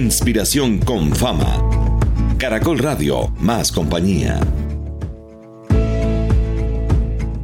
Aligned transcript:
Inspiración 0.00 0.78
con 0.78 1.14
fama. 1.14 1.62
Caracol 2.38 2.78
Radio, 2.78 3.30
más 3.36 3.70
compañía. 3.70 4.40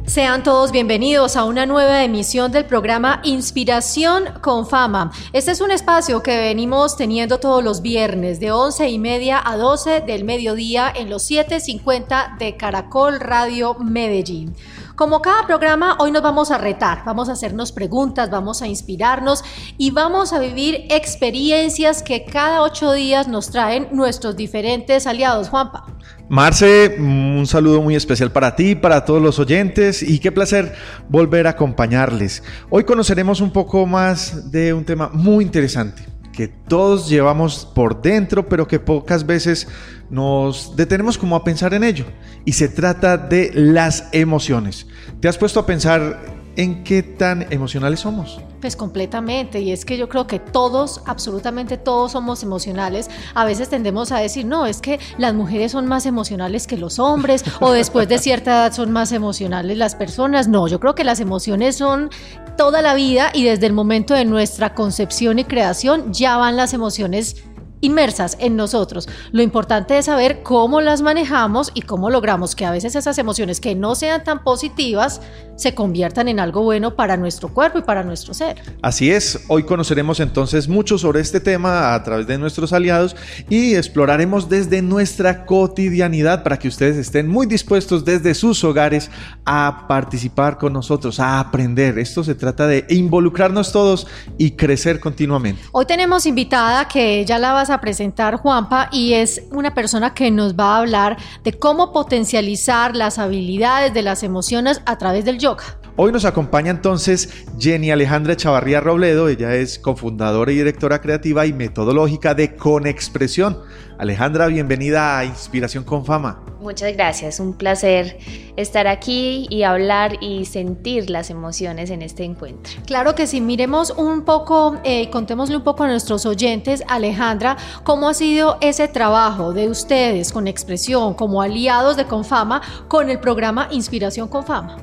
Sean 0.07 0.41
todos 0.41 0.71
bienvenidos 0.71 1.35
a 1.35 1.43
una 1.43 1.67
nueva 1.67 2.03
emisión 2.03 2.51
del 2.51 2.65
programa 2.65 3.21
Inspiración 3.23 4.23
con 4.41 4.65
Fama. 4.65 5.11
Este 5.33 5.51
es 5.51 5.61
un 5.61 5.69
espacio 5.69 6.23
que 6.23 6.35
venimos 6.35 6.97
teniendo 6.97 7.39
todos 7.39 7.63
los 7.63 7.83
viernes 7.83 8.39
de 8.39 8.49
11 8.49 8.89
y 8.89 8.97
media 8.97 9.39
a 9.45 9.55
12 9.55 10.01
del 10.01 10.23
mediodía 10.23 10.91
en 10.95 11.11
los 11.11 11.29
7.50 11.29 12.39
de 12.39 12.57
Caracol 12.57 13.19
Radio 13.19 13.75
Medellín. 13.75 14.55
Como 14.97 15.21
cada 15.21 15.45
programa, 15.45 15.95
hoy 15.99 16.09
nos 16.09 16.23
vamos 16.23 16.49
a 16.49 16.57
retar, 16.57 17.03
vamos 17.05 17.29
a 17.29 17.33
hacernos 17.33 17.71
preguntas, 17.71 18.31
vamos 18.31 18.63
a 18.63 18.67
inspirarnos 18.67 19.43
y 19.77 19.91
vamos 19.91 20.33
a 20.33 20.39
vivir 20.39 20.87
experiencias 20.89 22.01
que 22.01 22.25
cada 22.25 22.63
ocho 22.63 22.91
días 22.93 23.27
nos 23.27 23.51
traen 23.51 23.89
nuestros 23.91 24.35
diferentes 24.35 25.05
aliados. 25.05 25.49
Juanpa. 25.49 25.85
Marce, 26.29 26.95
un 26.97 27.45
saludo 27.45 27.83
muy 27.83 27.95
especial 27.95 28.31
para 28.31 28.55
ti, 28.55 28.73
para 28.73 29.05
todos 29.05 29.21
los 29.21 29.37
oyentes 29.37 30.01
y 30.01 30.17
qué 30.17 30.31
placer 30.31 30.73
volver 31.09 31.45
a 31.45 31.51
acompañarles. 31.51 32.41
Hoy 32.71 32.83
conoceremos 32.83 33.39
un 33.39 33.51
poco 33.51 33.85
más 33.85 34.49
de 34.49 34.73
un 34.73 34.83
tema 34.83 35.11
muy 35.13 35.45
interesante 35.45 36.16
que 36.37 36.47
todos 36.47 37.09
llevamos 37.09 37.65
por 37.65 37.99
dentro, 37.99 38.47
pero 38.47 38.67
que 38.67 38.79
pocas 38.79 39.25
veces 39.25 39.67
nos 40.11 40.75
detenemos 40.75 41.17
como 41.17 41.35
a 41.35 41.43
pensar 41.43 41.73
en 41.73 41.83
ello. 41.83 42.05
Y 42.45 42.53
se 42.53 42.67
trata 42.67 43.17
de 43.17 43.49
las 43.55 44.09
emociones. 44.11 44.85
¿Te 45.19 45.27
has 45.27 45.35
puesto 45.35 45.59
a 45.59 45.65
pensar 45.65 46.36
en 46.57 46.83
qué 46.83 47.03
tan 47.03 47.45
emocionales 47.51 48.01
somos? 48.01 48.41
Pues 48.59 48.75
completamente, 48.75 49.61
y 49.61 49.71
es 49.71 49.85
que 49.85 49.95
yo 49.95 50.09
creo 50.09 50.25
que 50.25 50.39
todos, 50.39 51.01
absolutamente 51.05 51.77
todos 51.77 52.11
somos 52.13 52.41
emocionales. 52.41 53.09
A 53.35 53.45
veces 53.45 53.69
tendemos 53.69 54.11
a 54.11 54.17
decir, 54.17 54.45
no, 54.45 54.65
es 54.65 54.81
que 54.81 54.99
las 55.19 55.35
mujeres 55.35 55.71
son 55.71 55.85
más 55.85 56.07
emocionales 56.07 56.65
que 56.65 56.75
los 56.75 56.97
hombres, 56.97 57.45
o 57.61 57.71
después 57.71 58.09
de 58.09 58.17
cierta 58.17 58.51
edad 58.51 58.73
son 58.73 58.91
más 58.91 59.11
emocionales 59.11 59.77
las 59.77 59.95
personas. 59.95 60.47
No, 60.47 60.67
yo 60.67 60.79
creo 60.79 60.95
que 60.95 61.03
las 61.03 61.19
emociones 61.19 61.75
son 61.75 62.09
toda 62.57 62.81
la 62.81 62.95
vida 62.95 63.29
y 63.33 63.43
desde 63.43 63.67
el 63.67 63.73
momento 63.73 64.15
de 64.15 64.25
nuestra 64.25 64.73
concepción 64.73 65.37
y 65.37 65.45
creación 65.45 66.11
ya 66.11 66.37
van 66.37 66.57
las 66.57 66.73
emociones 66.73 67.43
inmersas 67.81 68.37
en 68.39 68.55
nosotros. 68.55 69.07
Lo 69.31 69.41
importante 69.41 69.97
es 69.97 70.05
saber 70.05 70.43
cómo 70.43 70.81
las 70.81 71.01
manejamos 71.01 71.71
y 71.73 71.81
cómo 71.81 72.09
logramos 72.09 72.55
que 72.55 72.65
a 72.65 72.71
veces 72.71 72.95
esas 72.95 73.17
emociones 73.17 73.59
que 73.59 73.75
no 73.75 73.95
sean 73.95 74.23
tan 74.23 74.43
positivas 74.43 75.21
se 75.55 75.73
conviertan 75.73 76.27
en 76.27 76.39
algo 76.39 76.61
bueno 76.61 76.95
para 76.95 77.17
nuestro 77.17 77.49
cuerpo 77.49 77.79
y 77.79 77.81
para 77.81 78.03
nuestro 78.03 78.33
ser. 78.33 78.61
Así 78.81 79.11
es, 79.11 79.39
hoy 79.47 79.63
conoceremos 79.63 80.19
entonces 80.19 80.67
mucho 80.67 80.97
sobre 80.97 81.19
este 81.19 81.39
tema 81.39 81.95
a 81.95 82.03
través 82.03 82.27
de 82.27 82.37
nuestros 82.37 82.73
aliados 82.73 83.15
y 83.49 83.75
exploraremos 83.75 84.49
desde 84.49 84.81
nuestra 84.81 85.45
cotidianidad 85.45 86.43
para 86.43 86.59
que 86.59 86.67
ustedes 86.67 86.95
estén 86.97 87.27
muy 87.27 87.47
dispuestos 87.47 88.05
desde 88.05 88.35
sus 88.35 88.63
hogares 88.63 89.09
a 89.45 89.85
participar 89.87 90.57
con 90.57 90.73
nosotros, 90.73 91.19
a 91.19 91.39
aprender. 91.39 91.97
Esto 91.97 92.23
se 92.23 92.35
trata 92.35 92.67
de 92.67 92.85
involucrarnos 92.89 93.71
todos 93.71 94.07
y 94.37 94.51
crecer 94.51 94.99
continuamente. 94.99 95.61
Hoy 95.71 95.85
tenemos 95.85 96.25
invitada 96.25 96.87
que 96.87 97.25
ya 97.25 97.39
la 97.39 97.53
va 97.53 97.66
a 97.69 97.81
presentar, 97.81 98.37
Juanpa, 98.37 98.89
y 98.91 99.13
es 99.13 99.43
una 99.51 99.73
persona 99.73 100.13
que 100.13 100.31
nos 100.31 100.55
va 100.55 100.75
a 100.75 100.79
hablar 100.79 101.17
de 101.43 101.53
cómo 101.53 101.91
potencializar 101.91 102.95
las 102.95 103.19
habilidades 103.19 103.93
de 103.93 104.01
las 104.01 104.23
emociones 104.23 104.81
a 104.85 104.97
través 104.97 105.25
del 105.25 105.39
yoga. 105.39 105.63
Hoy 105.99 106.11
nos 106.11 106.25
acompaña 106.25 106.69
entonces 106.69 107.27
Jenny 107.57 107.89
Alejandra 107.89 108.35
Chavarría 108.35 108.79
Robledo, 108.79 109.29
ella 109.29 109.55
es 109.55 109.79
cofundadora 109.79 110.51
y 110.51 110.55
directora 110.57 111.01
creativa 111.01 111.47
y 111.47 111.53
metodológica 111.53 112.35
de 112.35 112.55
Conexpresión. 112.55 113.57
Alejandra, 113.97 114.45
bienvenida 114.45 115.17
a 115.17 115.25
Inspiración 115.25 115.83
con 115.83 116.05
Fama. 116.05 116.43
Muchas 116.61 116.93
gracias, 116.93 117.39
un 117.39 117.57
placer 117.57 118.19
estar 118.57 118.85
aquí 118.85 119.47
y 119.49 119.63
hablar 119.63 120.17
y 120.21 120.45
sentir 120.45 121.09
las 121.09 121.31
emociones 121.31 121.89
en 121.89 122.03
este 122.03 122.23
encuentro. 122.23 122.73
Claro 122.85 123.15
que 123.15 123.25
sí, 123.25 123.41
miremos 123.41 123.89
un 123.89 124.21
poco, 124.21 124.77
eh, 124.83 125.09
contémosle 125.09 125.57
un 125.57 125.63
poco 125.63 125.83
a 125.83 125.87
nuestros 125.87 126.27
oyentes, 126.27 126.83
Alejandra, 126.87 127.57
cómo 127.83 128.07
ha 128.07 128.13
sido 128.13 128.59
ese 128.61 128.87
trabajo 128.87 129.51
de 129.51 129.67
ustedes 129.67 130.31
con 130.31 130.47
expresión 130.47 131.15
como 131.15 131.41
aliados 131.41 131.97
de 131.97 132.05
Confama 132.05 132.61
con 132.87 133.09
el 133.09 133.19
programa 133.19 133.67
Inspiración 133.71 134.27
con 134.27 134.45
Fama. 134.45 134.77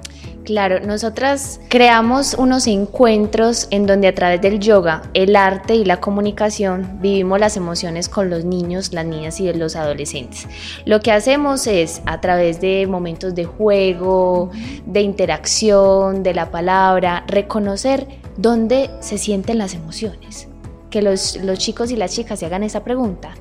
Claro, 0.44 0.80
nosotras 0.80 1.58
creamos 1.68 2.34
unos 2.34 2.66
encuentros 2.66 3.66
en 3.70 3.86
donde 3.86 4.08
a 4.08 4.14
través 4.14 4.42
del 4.42 4.60
yoga, 4.60 5.02
el 5.14 5.36
arte 5.36 5.74
y 5.74 5.86
la 5.86 6.00
comunicación 6.00 6.98
vivimos 7.00 7.40
las 7.40 7.56
emociones 7.56 8.10
con 8.10 8.28
los 8.28 8.44
niños, 8.44 8.92
las 8.92 9.06
niñas 9.06 9.40
y 9.40 9.50
los 9.54 9.74
adolescentes. 9.74 10.46
Lo 10.84 11.00
que 11.00 11.12
hacemos 11.12 11.66
es 11.66 12.02
a 12.04 12.20
través 12.20 12.60
de 12.60 12.86
momentos 12.86 13.34
de 13.34 13.46
juego, 13.46 14.50
de 14.84 15.00
interacción, 15.00 16.22
de 16.22 16.34
la 16.34 16.50
palabra, 16.50 17.24
reconocer 17.26 18.06
dónde 18.36 18.90
se 19.00 19.16
sienten 19.16 19.56
las 19.56 19.72
emociones 19.72 20.48
que 20.94 21.02
los, 21.02 21.38
los, 21.38 21.58
chicos 21.58 21.90
y 21.90 21.96
las 21.96 22.14
chicas 22.14 22.38
se 22.38 22.46
hagan 22.46 22.62
esa 22.62 22.84
pregunta. 22.84 23.34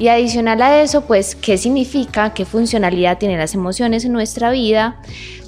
Y 0.00 0.08
adicional 0.08 0.60
a 0.62 0.82
eso, 0.82 1.02
pues, 1.02 1.36
¿qué 1.36 1.56
significa? 1.56 2.34
¿Qué 2.34 2.44
funcionalidad 2.44 3.18
tienen 3.18 3.38
las 3.38 3.54
emociones 3.54 4.04
en 4.04 4.12
nuestra 4.12 4.50
vida? 4.50 5.00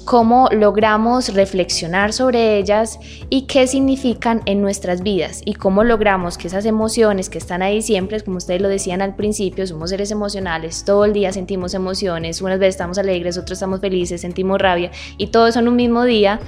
cómo 0.05 0.49
logramos 0.51 1.33
reflexionar 1.35 2.11
sobre 2.11 2.57
ellas 2.57 2.99
y 3.29 3.43
qué 3.43 3.67
significan 3.67 4.41
en 4.45 4.59
nuestras 4.59 5.03
vidas 5.03 5.43
y 5.45 5.53
cómo 5.53 5.83
logramos 5.83 6.39
que 6.39 6.47
esas 6.47 6.65
emociones 6.65 7.29
que 7.29 7.37
están 7.37 7.61
ahí 7.61 7.83
siempre, 7.83 8.19
como 8.21 8.37
ustedes 8.37 8.61
lo 8.61 8.67
decían 8.67 9.03
al 9.03 9.15
principio, 9.15 9.67
somos 9.67 9.91
seres 9.91 10.09
emocionales, 10.09 10.85
todo 10.85 11.05
el 11.05 11.13
día 11.13 11.31
sentimos 11.31 11.75
emociones, 11.75 12.41
unas 12.41 12.57
veces 12.57 12.75
estamos 12.75 12.97
alegres, 12.97 13.37
otras 13.37 13.57
estamos 13.57 13.79
felices, 13.79 14.21
sentimos 14.21 14.59
rabia 14.59 14.89
y 15.17 15.27
todo 15.27 15.45
eso 15.45 15.59
en 15.59 15.67
un 15.67 15.75
mismo 15.75 16.03
día, 16.03 16.39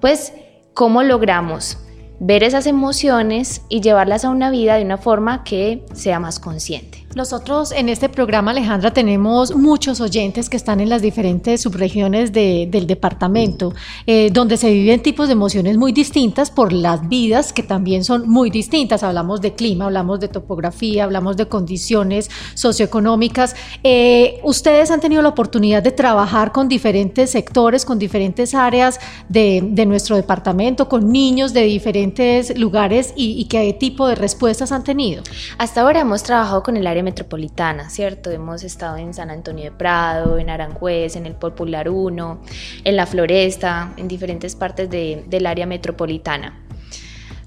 pues 0.00 0.32
cómo 0.72 1.02
logramos 1.02 1.78
ver 2.24 2.44
esas 2.44 2.68
emociones 2.68 3.62
y 3.68 3.80
llevarlas 3.80 4.24
a 4.24 4.30
una 4.30 4.48
vida 4.48 4.76
de 4.76 4.84
una 4.84 4.96
forma 4.96 5.42
que 5.42 5.84
sea 5.92 6.20
más 6.20 6.38
consciente. 6.38 7.01
Nosotros 7.14 7.72
en 7.72 7.90
este 7.90 8.08
programa, 8.08 8.52
Alejandra, 8.52 8.90
tenemos 8.90 9.54
muchos 9.54 10.00
oyentes 10.00 10.48
que 10.48 10.56
están 10.56 10.80
en 10.80 10.88
las 10.88 11.02
diferentes 11.02 11.60
subregiones 11.60 12.32
del 12.32 12.86
departamento, 12.86 13.74
eh, 14.06 14.30
donde 14.32 14.56
se 14.56 14.72
viven 14.72 15.02
tipos 15.02 15.28
de 15.28 15.32
emociones 15.32 15.76
muy 15.76 15.92
distintas 15.92 16.50
por 16.50 16.72
las 16.72 17.06
vidas 17.10 17.52
que 17.52 17.62
también 17.62 18.04
son 18.04 18.30
muy 18.30 18.48
distintas. 18.48 19.02
Hablamos 19.02 19.42
de 19.42 19.52
clima, 19.52 19.84
hablamos 19.84 20.20
de 20.20 20.28
topografía, 20.28 21.04
hablamos 21.04 21.36
de 21.36 21.46
condiciones 21.48 22.30
socioeconómicas. 22.54 23.56
Eh, 23.84 24.40
ustedes 24.42 24.90
han 24.90 25.00
tenido 25.00 25.20
la 25.20 25.28
oportunidad 25.28 25.82
de 25.82 25.90
trabajar 25.90 26.50
con 26.50 26.66
diferentes 26.66 27.28
sectores, 27.30 27.84
con 27.84 27.98
diferentes 27.98 28.54
áreas 28.54 28.98
de, 29.28 29.60
nuestro 29.86 30.16
departamento, 30.16 30.88
con 30.88 31.12
niños 31.12 31.52
de 31.52 31.64
diferentes 31.64 32.56
lugares 32.58 33.12
y 33.16 33.44
qué 33.46 33.70
tipo 33.74 34.06
de 34.06 34.14
respuestas 34.14 34.72
han 34.72 34.82
tenido. 34.82 35.22
Hasta 35.58 35.82
ahora 35.82 36.00
hemos 36.00 36.22
trabajado 36.22 36.62
con 36.62 36.78
el 36.78 36.86
área 36.86 37.01
metropolitana, 37.02 37.90
¿cierto? 37.90 38.30
Hemos 38.30 38.64
estado 38.64 38.96
en 38.96 39.14
San 39.14 39.30
Antonio 39.30 39.64
de 39.64 39.72
Prado, 39.72 40.38
en 40.38 40.50
Aranjuez, 40.50 41.16
en 41.16 41.26
el 41.26 41.34
Popular 41.34 41.88
1, 41.88 42.42
en 42.84 42.96
la 42.96 43.06
Floresta, 43.06 43.92
en 43.96 44.08
diferentes 44.08 44.54
partes 44.56 44.88
del 44.90 45.46
área 45.46 45.66
metropolitana. 45.66 46.61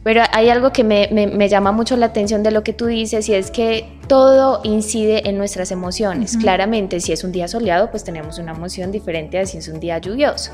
Pero 0.06 0.22
hay 0.34 0.50
algo 0.50 0.72
que 0.72 0.84
me, 0.84 1.10
me, 1.12 1.50
llama 1.50 1.72
mucho 1.72 1.98
la 1.98 2.06
atención 2.06 2.44
de 2.44 2.52
lo 2.52 2.64
que 2.64 2.74
tú 2.74 2.86
dices 2.86 3.28
y 3.28 3.34
es 3.34 3.50
que 3.50 3.90
todo 4.08 4.62
incide 4.64 5.28
en 5.28 5.36
nuestras 5.36 5.72
emociones. 5.72 6.38
Claramente, 6.38 7.00
si 7.00 7.12
es 7.12 7.24
un 7.24 7.32
día 7.32 7.48
soleado, 7.48 7.90
pues 7.90 8.04
tenemos 8.04 8.38
una 8.38 8.52
emoción 8.52 8.92
diferente 8.92 9.40
a 9.40 9.48
si 9.48 9.58
es 9.58 9.68
un 9.68 9.80
día 9.80 9.98
lluvioso, 9.98 10.52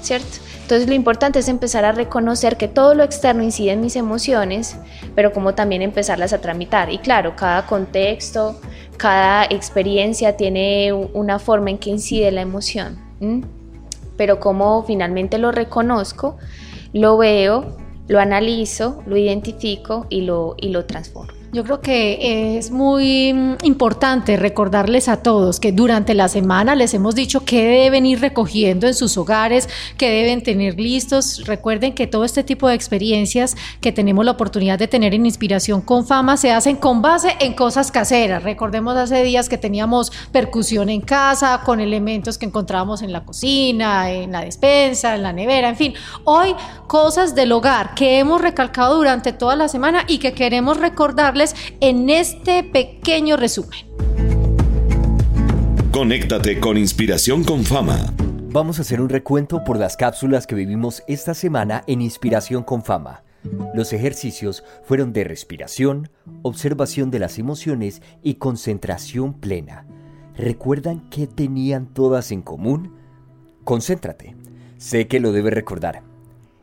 ¿cierto? 0.00 0.38
Entonces 0.62 0.88
lo 0.88 0.94
importante 0.94 1.40
es 1.40 1.48
empezar 1.48 1.84
a 1.84 1.92
reconocer 1.92 2.56
que 2.56 2.66
todo 2.66 2.94
lo 2.94 3.04
externo 3.04 3.42
incide 3.42 3.72
en 3.72 3.82
mis 3.82 3.94
emociones, 3.96 4.78
pero 5.14 5.34
como 5.34 5.54
también 5.54 5.82
empezarlas 5.82 6.32
a 6.32 6.40
tramitar. 6.40 6.90
Y 6.90 6.96
claro, 6.96 7.36
cada 7.36 7.66
contexto, 7.66 8.58
cada 8.96 9.44
experiencia 9.44 10.38
tiene 10.38 10.94
una 10.94 11.38
forma 11.38 11.68
en 11.68 11.76
que 11.76 11.90
incide 11.90 12.32
la 12.32 12.40
emoción. 12.40 12.98
Pero 14.16 14.40
como 14.40 14.82
finalmente 14.84 15.36
lo 15.36 15.52
reconozco, 15.52 16.38
lo 16.94 17.18
veo, 17.18 17.83
lo 18.08 18.20
analizo, 18.20 19.02
lo 19.06 19.16
identifico 19.16 20.06
y 20.10 20.22
lo, 20.22 20.56
y 20.58 20.68
lo 20.68 20.84
transformo. 20.84 21.43
Yo 21.54 21.62
creo 21.62 21.80
que 21.80 22.58
es 22.58 22.72
muy 22.72 23.32
mm, 23.32 23.58
importante 23.62 24.36
recordarles 24.36 25.06
a 25.06 25.22
todos 25.22 25.60
que 25.60 25.70
durante 25.70 26.12
la 26.12 26.26
semana 26.26 26.74
les 26.74 26.94
hemos 26.94 27.14
dicho 27.14 27.44
que 27.44 27.64
deben 27.64 28.06
ir 28.06 28.20
recogiendo 28.20 28.88
en 28.88 28.94
sus 28.94 29.16
hogares, 29.16 29.68
que 29.96 30.10
deben 30.10 30.42
tener 30.42 30.80
listos. 30.80 31.44
Recuerden 31.46 31.94
que 31.94 32.08
todo 32.08 32.24
este 32.24 32.42
tipo 32.42 32.66
de 32.66 32.74
experiencias 32.74 33.56
que 33.80 33.92
tenemos 33.92 34.24
la 34.24 34.32
oportunidad 34.32 34.80
de 34.80 34.88
tener 34.88 35.14
en 35.14 35.26
Inspiración 35.26 35.80
con 35.80 36.04
Fama 36.04 36.36
se 36.36 36.50
hacen 36.50 36.74
con 36.74 37.02
base 37.02 37.36
en 37.38 37.54
cosas 37.54 37.92
caseras. 37.92 38.42
Recordemos 38.42 38.96
hace 38.96 39.22
días 39.22 39.48
que 39.48 39.56
teníamos 39.56 40.10
percusión 40.32 40.88
en 40.88 41.02
casa 41.02 41.60
con 41.64 41.78
elementos 41.78 42.36
que 42.36 42.46
encontrábamos 42.46 43.00
en 43.00 43.12
la 43.12 43.24
cocina, 43.24 44.10
en 44.10 44.32
la 44.32 44.40
despensa, 44.40 45.14
en 45.14 45.22
la 45.22 45.32
nevera, 45.32 45.68
en 45.68 45.76
fin. 45.76 45.94
Hoy 46.24 46.52
cosas 46.88 47.36
del 47.36 47.52
hogar 47.52 47.94
que 47.94 48.18
hemos 48.18 48.40
recalcado 48.40 48.96
durante 48.96 49.32
toda 49.32 49.54
la 49.54 49.68
semana 49.68 50.04
y 50.08 50.18
que 50.18 50.32
queremos 50.32 50.78
recordarles 50.78 51.43
en 51.80 52.08
este 52.08 52.62
pequeño 52.62 53.36
resumen. 53.36 53.80
Conéctate 55.90 56.60
con 56.60 56.78
Inspiración 56.78 57.44
con 57.44 57.64
Fama. 57.64 58.14
Vamos 58.50 58.78
a 58.78 58.82
hacer 58.82 59.00
un 59.00 59.08
recuento 59.08 59.64
por 59.64 59.78
las 59.78 59.96
cápsulas 59.96 60.46
que 60.46 60.54
vivimos 60.54 61.02
esta 61.08 61.34
semana 61.34 61.82
en 61.86 62.00
Inspiración 62.00 62.62
con 62.62 62.84
Fama. 62.84 63.24
Los 63.74 63.92
ejercicios 63.92 64.64
fueron 64.84 65.12
de 65.12 65.24
respiración, 65.24 66.10
observación 66.42 67.10
de 67.10 67.18
las 67.18 67.38
emociones 67.38 68.00
y 68.22 68.34
concentración 68.34 69.34
plena. 69.34 69.86
¿Recuerdan 70.36 71.08
qué 71.10 71.26
tenían 71.26 71.92
todas 71.92 72.32
en 72.32 72.42
común? 72.42 72.94
Concéntrate. 73.64 74.34
Sé 74.78 75.06
que 75.06 75.20
lo 75.20 75.32
debes 75.32 75.52
recordar. 75.52 76.02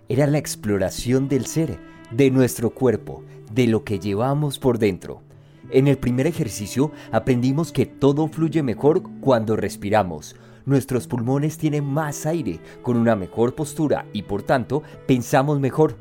Era 0.09 0.27
la 0.27 0.37
exploración 0.37 1.29
del 1.29 1.45
ser, 1.45 1.79
de 2.11 2.31
nuestro 2.31 2.71
cuerpo, 2.71 3.23
de 3.53 3.67
lo 3.67 3.83
que 3.83 3.99
llevamos 3.99 4.59
por 4.59 4.79
dentro. 4.79 5.21
En 5.69 5.87
el 5.87 5.97
primer 5.97 6.27
ejercicio 6.27 6.91
aprendimos 7.11 7.71
que 7.71 7.85
todo 7.85 8.27
fluye 8.27 8.61
mejor 8.63 9.03
cuando 9.21 9.55
respiramos. 9.55 10.35
Nuestros 10.65 11.07
pulmones 11.07 11.57
tienen 11.57 11.85
más 11.85 12.25
aire, 12.25 12.59
con 12.81 12.97
una 12.97 13.15
mejor 13.15 13.55
postura 13.55 14.05
y 14.13 14.23
por 14.23 14.43
tanto 14.43 14.83
pensamos 15.07 15.59
mejor. 15.59 15.95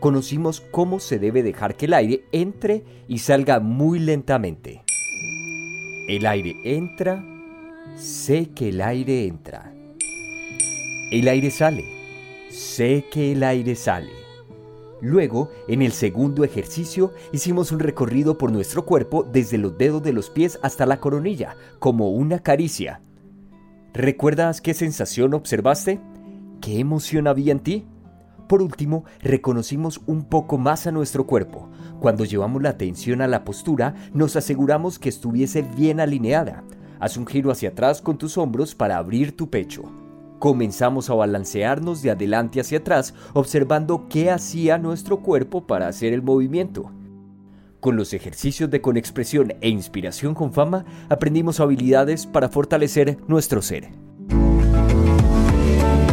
Conocimos 0.00 0.60
cómo 0.60 1.00
se 1.00 1.18
debe 1.18 1.42
dejar 1.42 1.76
que 1.76 1.86
el 1.86 1.94
aire 1.94 2.24
entre 2.32 2.84
y 3.08 3.18
salga 3.18 3.60
muy 3.60 3.98
lentamente. 3.98 4.82
El 6.08 6.26
aire 6.26 6.54
entra, 6.64 7.24
sé 7.96 8.50
que 8.50 8.68
el 8.68 8.80
aire 8.80 9.26
entra. 9.26 9.72
El 11.10 11.28
aire 11.28 11.50
sale, 11.50 11.84
sé 12.48 13.04
que 13.10 13.32
el 13.32 13.42
aire 13.42 13.74
sale. 13.74 14.25
Luego, 15.00 15.50
en 15.68 15.82
el 15.82 15.92
segundo 15.92 16.42
ejercicio, 16.42 17.12
hicimos 17.32 17.70
un 17.70 17.80
recorrido 17.80 18.38
por 18.38 18.50
nuestro 18.50 18.86
cuerpo 18.86 19.24
desde 19.30 19.58
los 19.58 19.76
dedos 19.76 20.02
de 20.02 20.12
los 20.12 20.30
pies 20.30 20.58
hasta 20.62 20.86
la 20.86 21.00
coronilla, 21.00 21.56
como 21.78 22.10
una 22.10 22.38
caricia. 22.38 23.02
¿Recuerdas 23.92 24.60
qué 24.60 24.74
sensación 24.74 25.34
observaste? 25.34 26.00
¿Qué 26.60 26.80
emoción 26.80 27.26
había 27.26 27.52
en 27.52 27.60
ti? 27.60 27.86
Por 28.48 28.62
último, 28.62 29.04
reconocimos 29.20 30.00
un 30.06 30.24
poco 30.24 30.56
más 30.56 30.86
a 30.86 30.92
nuestro 30.92 31.26
cuerpo. 31.26 31.68
Cuando 32.00 32.24
llevamos 32.24 32.62
la 32.62 32.70
atención 32.70 33.20
a 33.20 33.26
la 33.26 33.44
postura, 33.44 33.94
nos 34.14 34.36
aseguramos 34.36 34.98
que 34.98 35.08
estuviese 35.08 35.62
bien 35.62 36.00
alineada. 36.00 36.64
Haz 37.00 37.16
un 37.16 37.26
giro 37.26 37.50
hacia 37.50 37.70
atrás 37.70 38.00
con 38.00 38.16
tus 38.16 38.38
hombros 38.38 38.74
para 38.74 38.96
abrir 38.96 39.36
tu 39.36 39.50
pecho. 39.50 40.05
Comenzamos 40.38 41.08
a 41.08 41.14
balancearnos 41.14 42.02
de 42.02 42.10
adelante 42.10 42.60
hacia 42.60 42.78
atrás, 42.78 43.14
observando 43.32 44.06
qué 44.08 44.30
hacía 44.30 44.78
nuestro 44.78 45.20
cuerpo 45.20 45.66
para 45.66 45.88
hacer 45.88 46.12
el 46.12 46.22
movimiento. 46.22 46.92
Con 47.80 47.96
los 47.96 48.12
ejercicios 48.12 48.70
de 48.70 48.80
conexpresión 48.80 49.54
e 49.60 49.68
inspiración 49.68 50.34
con 50.34 50.52
fama, 50.52 50.84
aprendimos 51.08 51.60
habilidades 51.60 52.26
para 52.26 52.48
fortalecer 52.48 53.18
nuestro 53.28 53.62
ser. 53.62 53.88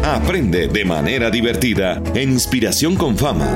Aprende 0.03 0.67
de 0.67 0.85
manera 0.85 1.31
divertida 1.31 2.01
en 2.13 2.33
Inspiración 2.33 2.95
con 2.95 3.17
Fama. 3.17 3.49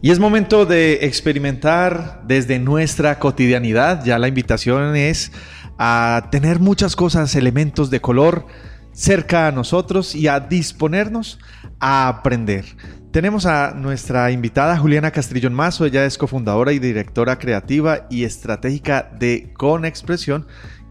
Y 0.00 0.10
es 0.12 0.20
momento 0.20 0.66
de 0.66 1.04
experimentar 1.04 2.22
desde 2.24 2.60
nuestra 2.60 3.18
cotidianidad. 3.18 4.04
Ya 4.04 4.20
la 4.20 4.28
invitación 4.28 4.94
es 4.94 5.32
a 5.78 6.28
tener 6.30 6.60
muchas 6.60 6.96
cosas, 6.96 7.34
elementos 7.34 7.90
de 7.90 8.00
color 8.00 8.46
cerca 8.92 9.46
a 9.46 9.52
nosotros 9.52 10.14
y 10.14 10.26
a 10.26 10.40
disponernos 10.40 11.38
a 11.80 12.08
aprender. 12.08 12.64
Tenemos 13.10 13.46
a 13.46 13.72
nuestra 13.74 14.30
invitada 14.30 14.76
Juliana 14.76 15.10
Castrillón 15.10 15.54
Mazo, 15.54 15.86
ella 15.86 16.04
es 16.04 16.18
cofundadora 16.18 16.72
y 16.72 16.78
directora 16.78 17.38
creativa 17.38 18.06
y 18.10 18.24
estratégica 18.24 19.10
de 19.18 19.52
Conexpresión 19.54 20.46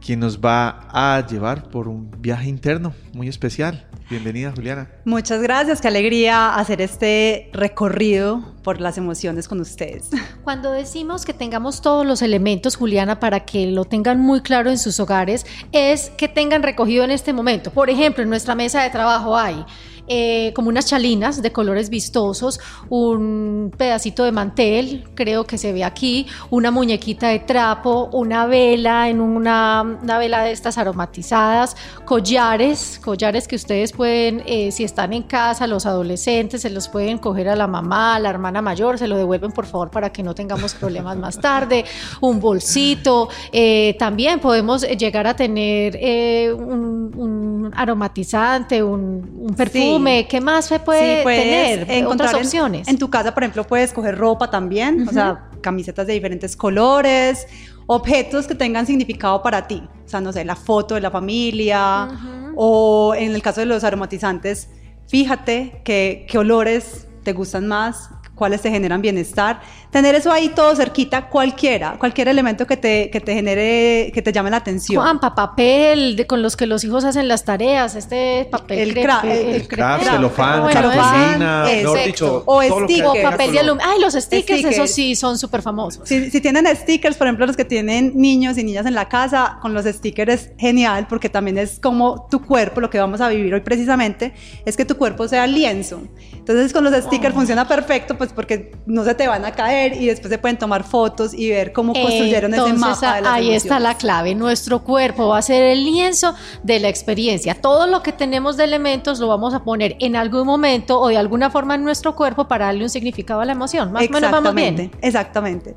quien 0.06 0.20
nos 0.20 0.40
va 0.40 0.88
a 0.92 1.26
llevar 1.26 1.70
por 1.70 1.88
un 1.88 2.12
viaje 2.22 2.48
interno 2.48 2.94
muy 3.14 3.28
especial. 3.28 3.88
Bienvenida, 4.08 4.54
Juliana. 4.56 4.88
Muchas 5.04 5.42
gracias, 5.42 5.82
qué 5.82 5.88
alegría 5.88 6.54
hacer 6.54 6.80
este 6.80 7.50
recorrido 7.54 8.54
por 8.62 8.80
las 8.80 9.00
emociones 9.00 9.48
con 9.48 9.60
ustedes. 9.60 10.12
Cuando 10.44 10.72
decimos 10.72 11.26
que 11.26 11.34
tengamos 11.34 11.82
todos 11.82 12.06
los 12.06 12.22
elementos, 12.22 12.76
Juliana, 12.76 13.20
para 13.20 13.46
que 13.46 13.66
lo 13.66 13.86
tengan 13.86 14.20
muy 14.20 14.42
claro 14.42 14.70
en 14.70 14.78
sus 14.78 15.00
hogares, 15.00 15.44
es 15.72 16.12
que 16.12 16.28
tengan 16.28 16.62
recogido 16.62 17.04
en 17.04 17.10
este 17.10 17.34
momento. 17.34 17.72
Por 17.72 17.90
ejemplo, 17.90 18.22
en 18.22 18.30
nuestra 18.30 18.54
mesa 18.54 18.84
de 18.84 18.92
trabajo 18.92 19.36
hay 19.36 19.66
eh, 20.08 20.54
como 20.54 20.70
unas 20.70 20.86
chalinas 20.86 21.42
de 21.42 21.52
colores 21.52 21.90
vistosos, 21.90 22.60
un 22.90 23.74
pedacito 23.76 24.24
de 24.24 24.32
mantel, 24.32 25.04
creo 25.16 25.46
que 25.46 25.58
se 25.58 25.74
ve 25.74 25.84
aquí, 25.84 26.28
una 26.52 26.70
muñequita 26.70 27.30
de 27.30 27.40
trapo, 27.40 28.10
una 28.14 28.46
vela 28.46 29.10
en 29.10 29.20
una, 29.20 29.98
vela 30.20 30.44
de 30.44 30.52
estas 30.52 30.78
aromatizadas, 30.78 31.76
collares, 32.06 33.02
collares 33.04 33.48
que 33.48 33.56
ustedes 33.56 33.94
pueden, 33.94 34.44
eh, 34.46 34.72
si 34.72 34.84
están 34.84 35.12
en 35.12 35.24
casa, 35.24 35.66
los 35.66 35.88
adolescentes, 35.88 36.62
se 36.62 36.70
los 36.70 36.88
pueden 36.88 37.18
coger 37.18 37.50
a 37.50 37.56
la 37.56 37.66
mamá, 37.66 38.16
a 38.16 38.20
la 38.20 38.30
hermana 38.30 38.62
mayor, 38.62 39.00
se 39.00 39.08
lo 39.08 39.18
devuelven 39.18 39.52
por 39.52 39.66
favor 39.66 39.90
para 39.90 40.12
que 40.12 40.22
no 40.22 40.36
tengamos 40.36 40.76
problemas 40.76 41.18
más 41.18 41.40
tarde, 41.40 41.84
un 42.22 42.40
bolsito, 42.40 43.30
eh, 43.52 43.96
también 43.98 44.40
podemos 44.40 44.84
llegar 44.84 45.26
a 45.26 45.36
tener 45.36 46.54
un, 46.54 47.72
aromatizante, 47.76 48.84
un, 48.84 49.54
perfume. 49.58 49.95
¿Qué 50.30 50.42
más 50.42 50.66
se 50.66 50.80
puede 50.80 51.24
tener? 51.24 51.90
Encontrar 51.90 52.30
Otras 52.30 52.46
opciones. 52.46 52.88
En, 52.88 52.98
tu 52.98 53.10
casa, 53.10 53.34
por 53.34 53.44
ejemplo, 53.44 53.66
puedes 53.66 53.94
coger 53.94 54.18
ropa 54.18 54.50
también, 54.50 55.08
o 55.08 55.12
sea, 55.12 55.50
camisetas 55.62 56.08
de 56.08 56.14
diferentes 56.14 56.56
colores, 56.56 57.48
objetos 57.88 58.48
que 58.48 58.56
tengan 58.56 58.86
significado 58.86 59.42
para 59.42 59.68
ti. 59.68 59.84
O 60.06 60.08
sea, 60.08 60.22
no 60.22 60.32
sé, 60.32 60.46
la 60.46 60.56
foto 60.56 60.96
de 60.96 61.02
la 61.02 61.12
familia, 61.12 62.08
o 62.56 63.14
en 63.16 63.34
el 63.34 63.42
caso 63.42 63.62
de 63.62 63.66
los 63.66 63.84
aromatizantes, 63.84 64.70
fíjate 65.08 65.82
qué 65.84 66.38
olores 66.38 67.08
te 67.24 67.34
gustan 67.34 67.68
más, 67.68 68.10
cuáles 68.36 68.62
te 68.62 68.70
generan 68.70 69.02
bienestar. 69.02 69.62
Tener 69.90 70.14
eso 70.16 70.32
ahí 70.32 70.50
todo 70.50 70.76
cerquita, 70.76 71.30
cualquiera, 71.30 71.98
cualquier 71.98 72.28
elemento 72.28 72.68
que 72.68 72.78
te, 72.78 73.10
que 73.10 73.22
te 73.22 73.34
genere, 73.34 74.12
que 74.14 74.22
te 74.22 74.32
llame 74.32 74.50
la 74.50 74.58
atención. 74.58 75.02
Juanpa, 75.02 75.34
papel 75.34 76.16
de, 76.16 76.28
con 76.28 76.42
los 76.42 76.56
que 76.56 76.68
los 76.68 76.84
hijos 76.84 77.06
hacen 77.06 77.28
las 77.28 77.46
tareas, 77.46 77.96
este 77.96 78.48
papel. 78.52 78.90
El 78.90 78.94
craft, 78.94 79.26
el, 79.26 79.68
craft, 79.68 80.04
celofán, 80.04 80.68
cartulina, 80.72 81.66
dicho, 82.06 82.44
o 82.46 82.62
stickers. 82.62 83.08
O 83.08 83.22
papel 83.24 83.52
de 83.54 83.60
aluminio. 83.60 83.90
Ay, 83.90 84.02
los 84.02 84.14
stickers, 84.14 84.64
esos 84.66 84.92
sí 84.92 85.16
son 85.16 85.38
súper 85.38 85.62
famosos. 85.62 86.08
Si, 86.08 86.30
si 86.30 86.42
tienen 86.42 86.68
stickers, 86.76 87.18
por 87.18 87.28
ejemplo, 87.28 87.46
los 87.46 87.56
que 87.56 87.66
tienen 87.66 88.12
niños 88.16 88.58
y 88.58 88.64
niñas 88.64 88.86
en 88.86 88.94
la 88.94 89.08
casa, 89.08 89.58
con 89.62 89.74
los 89.74 89.86
stickers 89.86 90.34
es 90.34 90.52
genial 90.58 91.08
porque 91.08 91.30
también 91.30 91.58
es 91.58 91.80
como 91.80 92.28
tu 92.30 92.42
cuerpo, 92.42 92.82
lo 92.82 92.90
que 92.90 93.00
vamos 93.00 93.22
a 93.22 93.30
vivir 93.30 93.54
hoy 93.54 93.62
precisamente, 93.62 94.34
es 94.66 94.76
que 94.76 94.86
tu 94.86 94.98
cuerpo 94.98 95.28
sea 95.28 95.48
lienzo. 95.48 96.02
Entonces 96.48 96.74
con 96.74 96.84
los 96.84 96.94
stickers 96.94 97.34
oh. 97.34 97.40
funciona 97.40 97.68
perfecto, 97.68 98.16
pues 98.16 98.32
porque 98.32 98.72
no 98.86 99.04
se 99.04 99.16
te 99.16 99.28
van 99.28 99.46
a 99.46 99.52
caer 99.52 100.00
y 100.00 100.06
después 100.06 100.30
se 100.32 100.38
pueden 100.38 100.60
tomar 100.60 100.84
fotos 100.84 101.34
y 101.34 101.50
ver 101.50 101.74
cómo 101.74 101.92
construyeron 101.92 102.54
ese 102.54 102.74
mapa. 102.74 103.20
De 103.20 103.28
ahí 103.28 103.56
está 103.56 103.80
la 103.80 103.96
clave. 103.96 104.36
Nuestro 104.36 104.84
cuerpo 104.84 105.30
va 105.30 105.40
a 105.40 105.42
ser 105.42 105.64
el 105.64 105.84
lienzo 105.84 106.36
de 106.62 106.80
la 106.80 106.88
experiencia. 106.88 107.56
Todo 107.56 107.88
lo 107.88 108.04
que 108.04 108.12
tenemos 108.12 108.58
de 108.58 108.66
elementos 108.66 109.20
lo 109.20 109.28
vamos 109.28 109.56
a 109.56 109.64
poner 109.64 109.98
en 110.00 110.16
algún 110.16 110.46
momento 110.46 111.00
o 111.00 111.08
de 111.08 111.18
alguna 111.18 111.50
forma 111.50 111.74
en 111.74 111.84
nuestro 111.84 112.16
cuerpo 112.16 112.48
para 112.48 112.66
darle 112.68 112.84
un 112.84 112.92
significado 112.92 113.42
a 113.42 113.46
la 113.46 113.54
emoción. 113.54 113.92
Más 113.92 114.08
o 114.08 114.12
menos 114.12 114.30
vamos 114.30 114.54
bien. 114.54 114.92
Exactamente. 115.02 115.76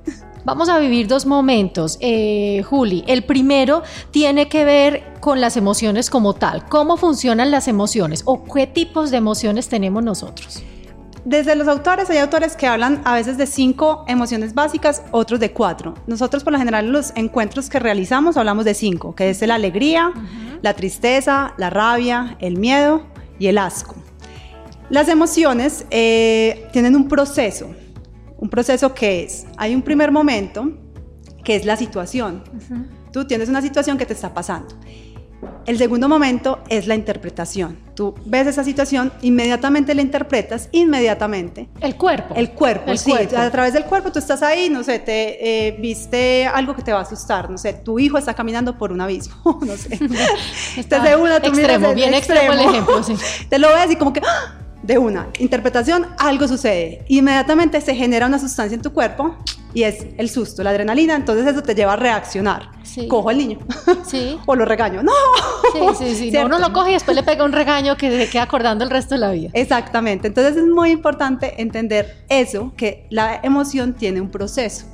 Vamos 0.48 0.70
a 0.70 0.78
vivir 0.78 1.08
dos 1.08 1.26
momentos, 1.26 1.98
eh, 2.00 2.62
Juli. 2.62 3.04
El 3.06 3.22
primero 3.22 3.82
tiene 4.10 4.48
que 4.48 4.64
ver 4.64 5.12
con 5.20 5.42
las 5.42 5.58
emociones 5.58 6.08
como 6.08 6.32
tal. 6.32 6.64
¿Cómo 6.70 6.96
funcionan 6.96 7.50
las 7.50 7.68
emociones 7.68 8.22
o 8.24 8.44
qué 8.44 8.66
tipos 8.66 9.10
de 9.10 9.18
emociones 9.18 9.68
tenemos 9.68 10.02
nosotros? 10.02 10.62
Desde 11.26 11.54
los 11.54 11.68
autores, 11.68 12.08
hay 12.08 12.16
autores 12.16 12.56
que 12.56 12.66
hablan 12.66 13.02
a 13.04 13.12
veces 13.12 13.36
de 13.36 13.44
cinco 13.44 14.06
emociones 14.08 14.54
básicas, 14.54 15.02
otros 15.10 15.38
de 15.38 15.52
cuatro. 15.52 15.92
Nosotros, 16.06 16.42
por 16.44 16.54
lo 16.54 16.58
general, 16.58 16.86
en 16.86 16.92
los 16.92 17.12
encuentros 17.14 17.68
que 17.68 17.78
realizamos 17.78 18.38
hablamos 18.38 18.64
de 18.64 18.72
cinco, 18.72 19.14
que 19.14 19.28
es 19.28 19.46
la 19.46 19.56
alegría, 19.56 20.14
la 20.62 20.72
tristeza, 20.72 21.52
la 21.58 21.68
rabia, 21.68 22.38
el 22.40 22.56
miedo 22.56 23.02
y 23.38 23.48
el 23.48 23.58
asco. 23.58 23.96
Las 24.88 25.08
emociones 25.08 25.84
eh, 25.90 26.66
tienen 26.72 26.96
un 26.96 27.06
proceso, 27.06 27.68
un 28.38 28.48
proceso 28.48 28.94
que 28.94 29.24
es, 29.24 29.46
hay 29.56 29.74
un 29.74 29.82
primer 29.82 30.10
momento, 30.10 30.72
que 31.44 31.56
es 31.56 31.64
la 31.64 31.76
situación. 31.76 32.42
Tú 33.12 33.26
tienes 33.26 33.48
una 33.48 33.60
situación 33.60 33.98
que 33.98 34.06
te 34.06 34.14
está 34.14 34.32
pasando. 34.32 34.74
El 35.66 35.76
segundo 35.76 36.08
momento 36.08 36.60
es 36.68 36.86
la 36.86 36.94
interpretación. 36.94 37.78
Tú 37.94 38.14
ves 38.24 38.46
esa 38.46 38.64
situación, 38.64 39.12
inmediatamente 39.22 39.94
la 39.94 40.02
interpretas, 40.02 40.68
inmediatamente. 40.72 41.68
El 41.80 41.96
cuerpo. 41.96 42.34
El 42.34 42.52
cuerpo, 42.52 42.96
sí. 42.96 43.12
A 43.12 43.50
través 43.50 43.74
del 43.74 43.84
cuerpo 43.84 44.10
tú 44.10 44.18
estás 44.18 44.42
ahí, 44.42 44.70
no 44.70 44.82
sé, 44.82 44.98
te 44.98 45.68
eh, 45.68 45.72
viste 45.78 46.46
algo 46.46 46.74
que 46.74 46.82
te 46.82 46.92
va 46.92 47.00
a 47.00 47.02
asustar, 47.02 47.50
no 47.50 47.58
sé, 47.58 47.74
tu 47.74 47.98
hijo 47.98 48.18
está 48.18 48.34
caminando 48.34 48.78
por 48.78 48.92
un 48.92 49.00
abismo, 49.00 49.36
no 49.66 49.76
sé. 49.76 49.98
Está 50.76 51.16
una, 51.18 51.40
tú 51.40 51.50
extremo, 51.50 51.92
bien 51.92 52.14
extremo, 52.14 52.52
el 52.52 52.60
ejemplo, 52.60 53.02
sí. 53.02 53.14
Te 53.48 53.58
lo 53.58 53.68
ves 53.74 53.90
y 53.90 53.96
como 53.96 54.12
que... 54.12 54.20
¡ah! 54.24 54.67
De 54.82 54.98
una 54.98 55.28
interpretación, 55.38 56.06
algo 56.18 56.46
sucede. 56.46 57.04
Inmediatamente 57.08 57.80
se 57.80 57.94
genera 57.94 58.26
una 58.26 58.38
sustancia 58.38 58.74
en 58.74 58.82
tu 58.82 58.92
cuerpo 58.92 59.36
y 59.74 59.82
es 59.82 60.06
el 60.16 60.30
susto, 60.30 60.62
la 60.62 60.70
adrenalina. 60.70 61.14
Entonces 61.14 61.46
eso 61.46 61.62
te 61.62 61.74
lleva 61.74 61.94
a 61.94 61.96
reaccionar. 61.96 62.70
Sí. 62.82 63.08
Cojo 63.08 63.28
al 63.28 63.38
niño. 63.38 63.58
Sí. 64.06 64.38
o 64.46 64.54
lo 64.54 64.64
regaño. 64.64 65.02
¡No! 65.02 65.12
Sí, 65.72 66.04
sí, 66.06 66.14
sí. 66.14 66.30
No, 66.30 66.46
uno 66.46 66.58
lo 66.58 66.72
coge 66.72 66.90
y 66.90 66.94
después 66.94 67.16
le 67.16 67.22
pega 67.22 67.44
un 67.44 67.52
regaño 67.52 67.96
que 67.96 68.10
se 68.10 68.30
queda 68.30 68.44
acordando 68.44 68.84
el 68.84 68.90
resto 68.90 69.14
de 69.14 69.20
la 69.20 69.30
vida. 69.30 69.50
Exactamente. 69.52 70.28
Entonces 70.28 70.56
es 70.56 70.66
muy 70.66 70.90
importante 70.90 71.60
entender 71.60 72.24
eso, 72.28 72.72
que 72.76 73.06
la 73.10 73.40
emoción 73.42 73.94
tiene 73.94 74.20
un 74.20 74.30
proceso 74.30 74.86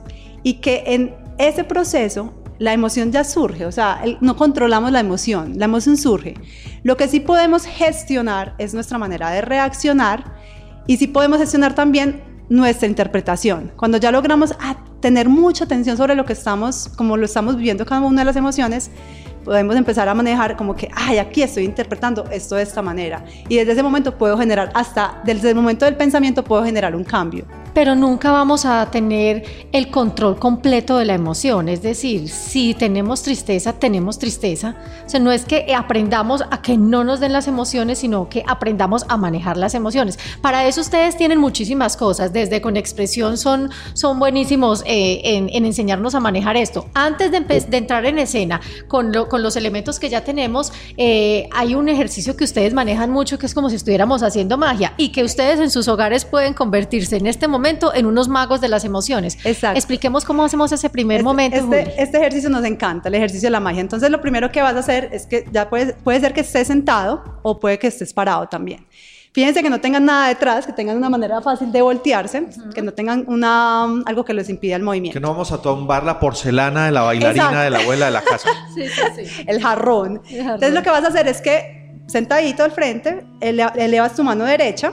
y 0.43 0.55
que 0.55 0.83
en 0.87 1.15
ese 1.39 1.65
proceso 1.65 2.33
la 2.59 2.73
emoción 2.73 3.11
ya 3.13 3.25
surge, 3.25 3.67
o 3.67 3.73
sea, 3.73 4.03
no 4.21 4.37
controlamos 4.37 4.93
la 4.93 5.01
emoción, 5.01 5.55
la 5.57 5.65
emoción 5.65 5.97
surge. 5.97 6.35
Lo 6.83 6.97
que 6.97 7.09
sí 7.09 7.21
podemos 7.21 7.65
gestionar 7.65 8.55
es 8.59 8.75
nuestra 8.75 8.99
manera 8.99 9.31
de 9.31 9.41
reaccionar 9.41 10.37
y 10.87 10.97
sí 10.97 11.07
podemos 11.07 11.39
gestionar 11.39 11.75
también 11.75 12.23
nuestra 12.49 12.87
interpretación. 12.87 13.73
Cuando 13.77 13.99
ya 13.99 14.13
logramos 14.13 14.55
ah, 14.61 14.77
tener 15.01 15.29
mucha 15.29 15.65
atención 15.65 15.97
sobre 15.97 16.15
lo 16.15 16.25
que 16.25 16.35
estamos, 16.35 16.89
como 16.97 17.17
lo 17.17 17.25
estamos 17.25 17.57
viviendo 17.57 17.85
cada 17.87 18.03
una 18.03 18.21
de 18.21 18.27
las 18.27 18.37
emociones, 18.37 18.91
podemos 19.45 19.77
empezar 19.77 20.09
a 20.09 20.15
manejar 20.15 20.57
como 20.57 20.75
que, 20.75 20.89
ay, 20.95 21.19
aquí 21.19 21.43
estoy 21.43 21.65
interpretando 21.65 22.25
esto 22.31 22.57
de 22.57 22.63
esta 22.63 22.83
manera. 22.83 23.25
Y 23.49 23.57
desde 23.57 23.73
ese 23.73 23.83
momento 23.83 24.17
puedo 24.17 24.39
generar, 24.39 24.71
hasta 24.75 25.21
desde 25.25 25.51
el 25.51 25.55
momento 25.57 25.85
del 25.85 25.97
pensamiento 25.97 26.45
puedo 26.45 26.65
generar 26.65 26.95
un 26.97 27.05
cambio. 27.05 27.45
Pero 27.75 27.97
nunca 27.97 28.31
vamos 28.31 28.65
a 28.65 28.89
tener 28.93 29.45
el 29.73 29.91
control 29.91 30.39
completo 30.39 30.97
de 30.97 31.05
la 31.05 31.15
emoción. 31.15 31.69
Es 31.69 31.83
decir, 31.83 32.29
si 32.29 32.73
tenemos 32.75 33.23
tristeza, 33.23 33.73
tenemos 33.73 34.19
tristeza. 34.21 34.77
O 35.05 35.09
sea, 35.09 35.19
no 35.19 35.33
es 35.33 35.45
que 35.45 35.75
aprendamos 35.75 36.43
a 36.51 36.63
que 36.63 36.77
no 36.79 37.03
nos 37.03 37.19
den 37.19 37.33
las 37.33 37.49
emociones, 37.49 37.99
sino 37.99 38.29
que 38.29 38.45
aprendamos 38.47 39.05
a 39.09 39.17
manejar 39.17 39.57
las 39.57 39.75
emociones. 39.75 40.21
Para 40.41 40.67
eso 40.69 40.81
ustedes 40.83 41.17
tienen 41.17 41.39
muchísimas 41.39 41.97
cosas. 41.97 42.33
Desde 42.33 42.61
con 42.61 42.77
expresión 42.77 43.37
son, 43.37 43.71
son 43.95 44.21
buenísimos 44.21 44.85
eh, 44.87 45.21
en, 45.25 45.49
en 45.53 45.67
enseñarnos 45.67 46.15
a 46.15 46.21
manejar 46.21 46.57
esto. 46.57 46.87
Antes 46.95 47.33
de, 47.33 47.41
de 47.41 47.77
entrar 47.77 48.07
en 48.07 48.21
escena 48.21 48.61
con, 48.87 49.13
lo- 49.13 49.29
con 49.29 49.43
los 49.43 49.57
elementos 49.57 49.99
que 49.99 50.09
ya 50.09 50.23
tenemos, 50.23 50.73
eh, 50.97 51.49
hay 51.53 51.75
un 51.75 51.89
ejercicio 51.89 52.37
que 52.37 52.45
ustedes 52.45 52.73
manejan 52.73 53.11
mucho 53.11 53.37
que 53.37 53.47
es 53.47 53.55
como 53.55 53.69
si 53.69 53.75
estuviéramos 53.77 54.23
haciendo 54.23 54.57
magia 54.59 54.95
y 54.97 55.09
que 55.09 55.25
ustedes 55.25 55.59
en 55.59 55.71
sus 55.71 55.89
hogares 55.89 56.25
pueden 56.25 56.55
convertirse 56.55 57.17
en 57.17 57.27
este 57.27 57.49
momento 57.49 57.64
en 57.67 58.07
unos 58.07 58.29
magos 58.29 58.61
de 58.61 58.69
las 58.69 58.85
emociones. 58.85 59.39
Exacto. 59.45 59.79
Expliquemos 59.79 60.25
cómo 60.25 60.45
hacemos 60.45 60.71
ese 60.73 60.91
primer 60.91 61.17
Este- 61.19 61.25
momento. 61.25 61.57
Este, 61.75 62.03
este 62.03 62.19
ejercicio 62.19 62.51
nos 62.51 62.65
encanta, 62.65 63.09
el 63.09 63.15
ejercicio 63.15 63.47
de 63.47 63.51
la 63.53 63.61
magia. 63.61 63.81
Entonces, 63.81 64.11
lo 64.11 64.21
primero 64.21 64.51
que 64.51 64.63
vas 64.63 64.75
a 64.75 64.79
hacer 64.81 65.09
es 65.13 65.27
que 65.27 65.47
ya 65.53 65.69
puede, 65.71 65.95
puede 65.95 66.21
ser 66.21 66.33
que 66.35 66.41
estés 66.43 66.67
sentado 66.69 67.23
o 67.43 67.59
puede 67.61 67.79
que 67.79 67.87
estés 67.89 68.13
parado 68.13 68.47
también. 68.49 68.87
Fíjense 69.33 69.65
que 69.65 69.69
no 69.71 69.81
tengan 69.81 70.05
nada 70.05 70.29
detrás, 70.29 70.65
que 70.65 70.73
tengan 70.73 70.97
una 70.97 71.11
manera 71.11 71.41
fácil 71.43 71.73
de 71.73 71.83
voltearse, 71.83 72.47
que 72.73 72.83
no 72.83 72.93
tengan 72.93 73.25
una, 73.27 73.83
algo 74.07 74.25
que 74.25 74.33
les 74.33 74.49
impida 74.49 74.77
el 74.77 74.83
movimiento. 74.85 75.15
Que 75.19 75.21
no 75.21 75.31
vamos 75.33 75.51
a 75.51 75.61
tumbar 75.61 76.05
la 76.05 76.21
porcelana 76.21 76.87
de 76.87 76.93
la 76.93 77.03
bailarina 77.03 77.43
Exacto. 77.47 77.59
de 77.65 77.71
la 77.71 77.79
abuela 77.81 78.05
de 78.07 78.11
la 78.13 78.23
casa. 78.23 78.49
Sí, 78.77 78.83
sí, 78.87 79.27
sí. 79.27 79.45
el 79.49 79.61
jarrón. 79.61 80.23
El 80.31 80.37
jarrón. 80.39 80.55
Entonces, 80.55 80.73
lo 80.75 80.83
que 80.85 80.91
vas 80.91 81.03
a 81.05 81.09
hacer 81.09 81.27
es 81.27 81.41
que 81.41 81.99
sentadito 82.07 82.63
al 82.63 82.71
frente, 82.71 83.27
ele- 83.41 83.67
elevas 83.77 84.15
tu 84.15 84.23
mano 84.23 84.45
derecha. 84.45 84.93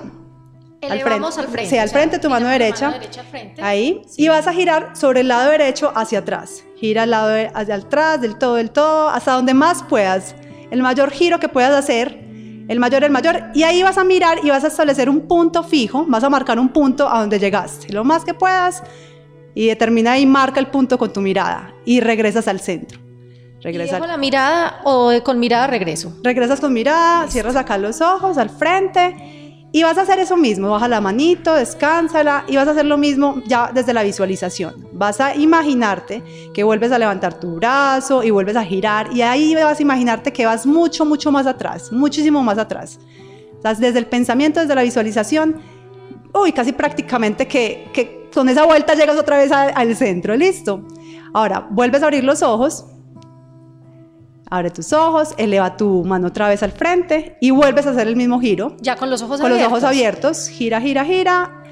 Elevamos 0.81 1.37
al 1.37 1.47
frente. 1.47 1.69
Sí, 1.69 1.77
al 1.77 1.85
o 1.87 1.89
sea, 1.89 1.99
frente 1.99 2.19
tu 2.19 2.29
mano 2.29 2.47
derecha. 2.47 2.91
derecha 2.91 3.21
al 3.21 3.27
frente. 3.27 3.61
Ahí. 3.61 4.01
Y 4.17 4.27
vas 4.27 4.47
a 4.47 4.53
girar 4.53 4.95
sobre 4.95 5.21
el 5.21 5.27
lado 5.27 5.51
derecho 5.51 5.91
hacia 5.95 6.19
atrás. 6.19 6.63
Gira 6.77 7.03
al 7.03 7.11
lado 7.11 7.27
de- 7.29 7.51
hacia 7.53 7.75
atrás, 7.75 8.19
del 8.21 8.37
todo, 8.37 8.55
del 8.55 8.71
todo, 8.71 9.09
hasta 9.09 9.33
donde 9.33 9.53
más 9.53 9.83
puedas. 9.83 10.35
El 10.71 10.81
mayor 10.81 11.11
giro 11.11 11.39
que 11.39 11.49
puedas 11.49 11.71
hacer, 11.71 12.17
el 12.67 12.79
mayor, 12.79 13.03
el 13.03 13.11
mayor. 13.11 13.43
Y 13.53 13.63
ahí 13.63 13.83
vas 13.83 13.97
a 13.97 14.03
mirar 14.03 14.39
y 14.43 14.49
vas 14.49 14.63
a 14.63 14.67
establecer 14.67 15.09
un 15.09 15.27
punto 15.27 15.63
fijo. 15.63 16.05
Vas 16.07 16.23
a 16.23 16.29
marcar 16.29 16.57
un 16.59 16.69
punto 16.69 17.07
a 17.07 17.19
donde 17.19 17.37
llegaste. 17.39 17.93
Lo 17.93 18.03
más 18.03 18.23
que 18.25 18.33
puedas. 18.33 18.81
Y 19.53 19.67
determina 19.67 20.17
y 20.17 20.25
marca 20.25 20.59
el 20.59 20.67
punto 20.67 20.97
con 20.97 21.11
tu 21.13 21.19
mirada. 21.21 21.73
Y 21.85 21.99
regresas 21.99 22.47
al 22.47 22.59
centro. 22.61 22.99
¿Y 23.59 23.63
Regresa 23.63 23.95
dejo 23.97 24.07
la 24.07 24.17
mirada 24.17 24.79
o 24.85 25.11
con 25.23 25.37
mirada 25.39 25.67
regreso? 25.67 26.11
Regresas 26.23 26.59
con 26.59 26.73
mirada, 26.73 27.27
cierras 27.29 27.55
acá 27.55 27.77
los 27.77 28.01
ojos 28.01 28.39
al 28.39 28.49
frente 28.49 29.50
y 29.71 29.83
vas 29.83 29.97
a 29.97 30.01
hacer 30.01 30.19
eso 30.19 30.35
mismo. 30.37 30.69
Baja 30.69 30.87
la 30.87 31.01
manito, 31.01 31.53
descánsala 31.53 32.43
y 32.47 32.55
vas 32.55 32.67
a 32.67 32.71
hacer 32.71 32.85
lo 32.85 32.97
mismo 32.97 33.41
ya 33.45 33.71
desde 33.73 33.93
la 33.93 34.03
visualización. 34.03 34.87
Vas 34.91 35.21
a 35.21 35.35
imaginarte 35.35 36.23
que 36.53 36.63
vuelves 36.63 36.91
a 36.91 36.99
levantar 36.99 37.39
tu 37.39 37.55
brazo 37.55 38.23
y 38.23 38.31
vuelves 38.31 38.55
a 38.55 38.63
girar 38.63 39.13
y 39.13 39.21
ahí 39.21 39.55
vas 39.55 39.79
a 39.79 39.81
imaginarte 39.81 40.33
que 40.33 40.45
vas 40.45 40.65
mucho, 40.65 41.05
mucho 41.05 41.31
más 41.31 41.47
atrás, 41.47 41.91
muchísimo 41.91 42.43
más 42.43 42.57
atrás. 42.57 42.99
O 43.63 43.75
desde 43.75 43.99
el 43.99 44.07
pensamiento, 44.07 44.59
desde 44.59 44.75
la 44.75 44.81
visualización, 44.81 45.61
uy, 46.33 46.51
casi 46.51 46.73
prácticamente 46.73 47.47
que, 47.47 47.89
que 47.93 48.29
con 48.33 48.49
esa 48.49 48.65
vuelta 48.65 48.95
llegas 48.95 49.17
otra 49.17 49.37
vez 49.37 49.51
al 49.51 49.95
centro, 49.95 50.35
listo. 50.35 50.85
Ahora, 51.33 51.67
vuelves 51.69 52.01
a 52.01 52.05
abrir 52.05 52.23
los 52.23 52.41
ojos 52.41 52.85
Abre 54.53 54.69
tus 54.69 54.91
ojos, 54.91 55.29
eleva 55.37 55.77
tu 55.77 56.03
mano 56.03 56.27
otra 56.27 56.49
vez 56.49 56.61
al 56.61 56.73
frente 56.73 57.37
y 57.39 57.51
vuelves 57.51 57.87
a 57.87 57.91
hacer 57.91 58.05
el 58.07 58.17
mismo 58.17 58.39
giro. 58.41 58.75
Ya 58.81 58.97
con 58.97 59.09
los 59.09 59.21
ojos 59.21 59.39
Con 59.39 59.49
abiertos. 59.49 59.71
los 59.71 59.77
ojos 59.77 59.83
abiertos, 59.89 60.47
gira, 60.49 60.81
gira, 60.81 61.05
gira. 61.05 61.63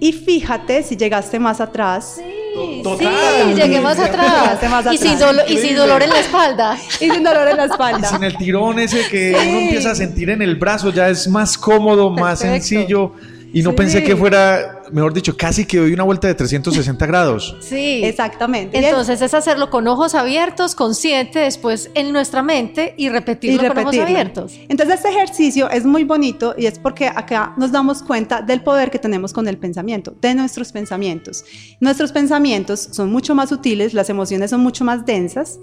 Y 0.00 0.12
fíjate 0.12 0.82
si 0.82 0.96
llegaste 0.96 1.38
más 1.38 1.60
atrás. 1.60 2.16
Sí, 2.16 2.80
Total. 2.82 3.12
sí, 3.48 3.54
llegué 3.54 3.80
más 3.82 3.98
atrás. 3.98 4.32
Llegaste 4.42 4.68
más 4.70 4.86
Y, 4.94 4.96
sin 4.98 5.10
atrás. 5.12 5.20
dolo- 5.30 5.42
y 5.46 5.56
sin 5.58 5.76
dolor 5.76 6.02
en 6.02 6.08
la 6.10 6.20
espalda. 6.20 6.76
Y 7.00 7.10
sin 7.10 7.22
dolor 7.22 7.46
en 7.48 7.56
la 7.58 7.64
Y 7.66 7.70
espalda. 7.70 8.08
sin 8.08 8.24
el 8.24 8.36
tirón 8.38 8.78
ese 8.78 9.06
que 9.08 9.36
Sí. 9.38 9.48
uno 9.48 9.58
empieza 9.60 9.90
a 9.90 9.94
sentir 9.94 10.30
en 10.30 10.40
el 10.42 10.56
brazo, 10.56 10.90
ya 10.90 11.08
es 11.10 11.28
más 11.28 11.56
cómodo, 11.58 12.08
más 12.10 12.40
Perfecto. 12.40 12.66
sencillo. 12.66 13.12
Y 13.52 13.62
no 13.62 13.70
Sí. 13.70 13.76
pensé 13.76 14.02
que 14.04 14.16
fuera, 14.16 14.82
mejor 14.92 15.12
dicho, 15.12 15.36
casi 15.36 15.66
que 15.66 15.78
doy 15.78 15.92
una 15.92 16.04
vuelta 16.04 16.26
de 16.28 16.34
360 16.34 17.06
grados. 17.06 17.56
Sí. 17.60 18.02
Exactamente. 18.04 18.78
Entonces 18.78 19.20
es 19.22 19.34
hacerlo 19.34 19.68
con 19.70 19.86
ojos 19.88 20.14
abiertos, 20.14 20.74
consciente, 20.74 21.38
después 21.40 21.90
en 21.94 22.12
nuestra 22.12 22.42
mente 22.42 22.94
y 22.96 23.06
y 23.06 23.08
repetirlo 23.08 23.58
con 23.58 23.78
ojos 23.78 23.94
repetirlo. 23.94 24.04
abiertos. 24.04 24.54
Entonces 24.68 24.96
este 24.96 25.08
ejercicio 25.10 25.68
es 25.70 25.84
muy 25.84 26.04
bonito 26.04 26.54
y 26.56 26.66
es 26.66 26.78
porque 26.78 27.06
acá 27.08 27.52
nos 27.56 27.72
damos 27.72 28.02
cuenta 28.02 28.40
del 28.42 28.62
poder 28.62 28.90
que 28.90 28.98
tenemos 28.98 29.32
con 29.32 29.46
el 29.48 29.58
pensamiento, 29.58 30.14
de 30.20 30.34
nuestros 30.34 30.72
pensamientos. 30.72 31.44
Nuestros 31.80 32.12
pensamientos 32.12 32.88
son 32.92 33.10
mucho 33.10 33.34
más 33.34 33.48
sutiles, 33.50 33.92
las 33.94 34.08
emociones 34.10 34.50
son 34.50 34.60
mucho 34.60 34.84
más 34.84 35.04
densas 35.04 35.58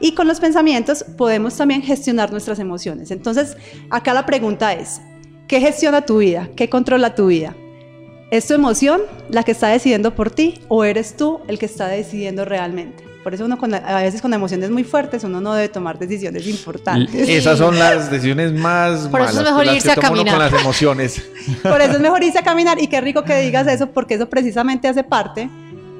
y 0.00 0.12
con 0.14 0.26
los 0.26 0.40
pensamientos 0.40 1.04
podemos 1.16 1.56
también 1.56 1.82
gestionar 1.82 2.30
nuestras 2.32 2.58
emociones. 2.58 3.10
Entonces 3.10 3.56
acá 3.90 4.14
la 4.14 4.24
pregunta 4.26 4.72
es, 4.72 5.00
¿qué 5.50 5.60
gestiona 5.60 6.02
tu 6.02 6.18
vida? 6.18 6.48
¿Qué 6.54 6.70
controla 6.70 7.16
tu 7.16 7.26
vida? 7.26 7.56
¿Es 8.30 8.46
tu 8.46 8.54
emoción 8.54 9.00
la 9.30 9.42
que 9.42 9.50
está 9.50 9.66
decidiendo 9.66 10.14
por 10.14 10.30
ti 10.30 10.60
o 10.68 10.84
eres 10.84 11.16
tú 11.16 11.40
el 11.48 11.58
que 11.58 11.66
está 11.66 11.88
decidiendo 11.88 12.44
realmente? 12.44 13.02
Por 13.24 13.34
eso 13.34 13.46
uno 13.46 13.58
con, 13.58 13.74
a 13.74 14.00
veces 14.00 14.22
con 14.22 14.32
emociones 14.32 14.70
muy 14.70 14.84
fuertes 14.84 15.24
uno 15.24 15.40
no 15.40 15.52
debe 15.52 15.68
tomar 15.68 15.98
decisiones 15.98 16.46
importantes. 16.46 17.28
Esas 17.28 17.58
son 17.58 17.76
las 17.76 18.12
decisiones 18.12 18.52
más 18.52 19.08
Por 19.08 19.22
eso 19.22 19.40
es 19.40 19.44
mejor 19.44 19.66
las 19.66 19.74
irse 19.74 19.88
que 19.88 19.92
a 19.92 19.96
caminar. 19.96 20.36
con 20.36 20.44
las 20.44 20.60
emociones. 20.60 21.20
Por 21.64 21.80
eso 21.80 21.94
es 21.94 22.00
mejor 22.00 22.22
irse 22.22 22.38
a 22.38 22.44
caminar 22.44 22.80
y 22.80 22.86
qué 22.86 23.00
rico 23.00 23.24
que 23.24 23.40
digas 23.40 23.66
eso 23.66 23.88
porque 23.88 24.14
eso 24.14 24.30
precisamente 24.30 24.86
hace 24.86 25.02
parte 25.02 25.50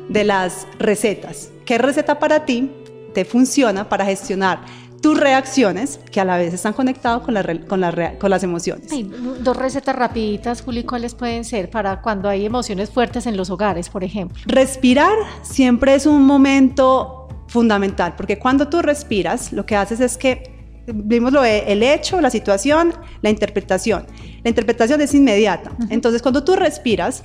de 0.09 0.23
las 0.23 0.69
recetas. 0.78 1.50
¿Qué 1.64 1.76
receta 1.76 2.21
para 2.21 2.45
ti 2.45 2.71
te 3.14 3.25
funciona 3.25 3.88
para 3.88 4.04
gestionar 4.04 4.61
tus 5.00 5.19
reacciones 5.19 5.99
que 6.11 6.21
a 6.21 6.25
la 6.25 6.37
vez 6.37 6.52
están 6.52 6.73
conectados 6.75 7.23
con, 7.23 7.35
la 7.35 7.42
re- 7.42 7.64
con, 7.66 7.80
la 7.80 8.19
con 8.19 8.30
las 8.30 8.42
emociones? 8.42 8.92
Ay, 8.92 9.11
dos 9.40 9.57
recetas 9.57 9.97
rapiditas, 9.97 10.62
Juli, 10.62 10.85
¿cuáles 10.85 11.14
pueden 11.14 11.45
ser 11.45 11.71
para 11.71 12.00
cuando 12.02 12.28
hay 12.28 12.45
emociones 12.45 12.90
fuertes 12.90 13.26
en 13.26 13.37
los 13.37 13.49
hogares, 13.50 13.88
por 13.88 14.04
ejemplo? 14.04 14.42
Respirar 14.47 15.14
siempre 15.42 15.95
es 15.95 16.07
un 16.07 16.23
momento 16.25 17.28
fundamental 17.49 18.14
porque 18.16 18.38
cuando 18.38 18.69
tú 18.69 18.83
respiras 18.83 19.52
lo 19.52 19.64
que 19.66 19.75
haces 19.75 20.00
es 20.00 20.16
que 20.16 20.61
vimos 20.87 21.33
lo 21.33 21.42
de 21.42 21.61
el 21.73 21.83
hecho, 21.83 22.21
la 22.21 22.30
situación, 22.30 22.92
la 23.23 23.30
interpretación. 23.30 24.07
La 24.42 24.49
interpretación 24.50 25.00
es 25.00 25.14
inmediata. 25.14 25.71
Entonces, 25.88 26.21
cuando 26.23 26.42
tú 26.45 26.57
respiras, 26.57 27.23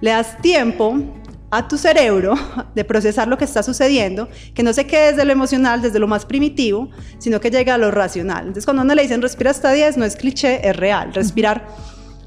le 0.00 0.10
das 0.10 0.38
tiempo 0.40 0.94
a 1.50 1.66
tu 1.66 1.78
cerebro 1.78 2.34
de 2.74 2.84
procesar 2.84 3.28
lo 3.28 3.38
que 3.38 3.44
está 3.44 3.62
sucediendo, 3.62 4.28
que 4.54 4.62
no 4.62 4.72
se 4.72 4.86
quede 4.86 5.12
desde 5.12 5.24
lo 5.24 5.32
emocional, 5.32 5.80
desde 5.82 5.98
lo 5.98 6.06
más 6.06 6.24
primitivo, 6.24 6.90
sino 7.18 7.40
que 7.40 7.50
llegue 7.50 7.70
a 7.70 7.78
lo 7.78 7.90
racional. 7.90 8.40
Entonces, 8.40 8.64
cuando 8.64 8.82
uno 8.82 8.94
le 8.94 9.02
dicen 9.02 9.22
respira 9.22 9.50
hasta 9.50 9.72
10, 9.72 9.96
no 9.96 10.04
es 10.04 10.16
cliché, 10.16 10.66
es 10.68 10.76
real. 10.76 11.12
Respirar 11.14 11.66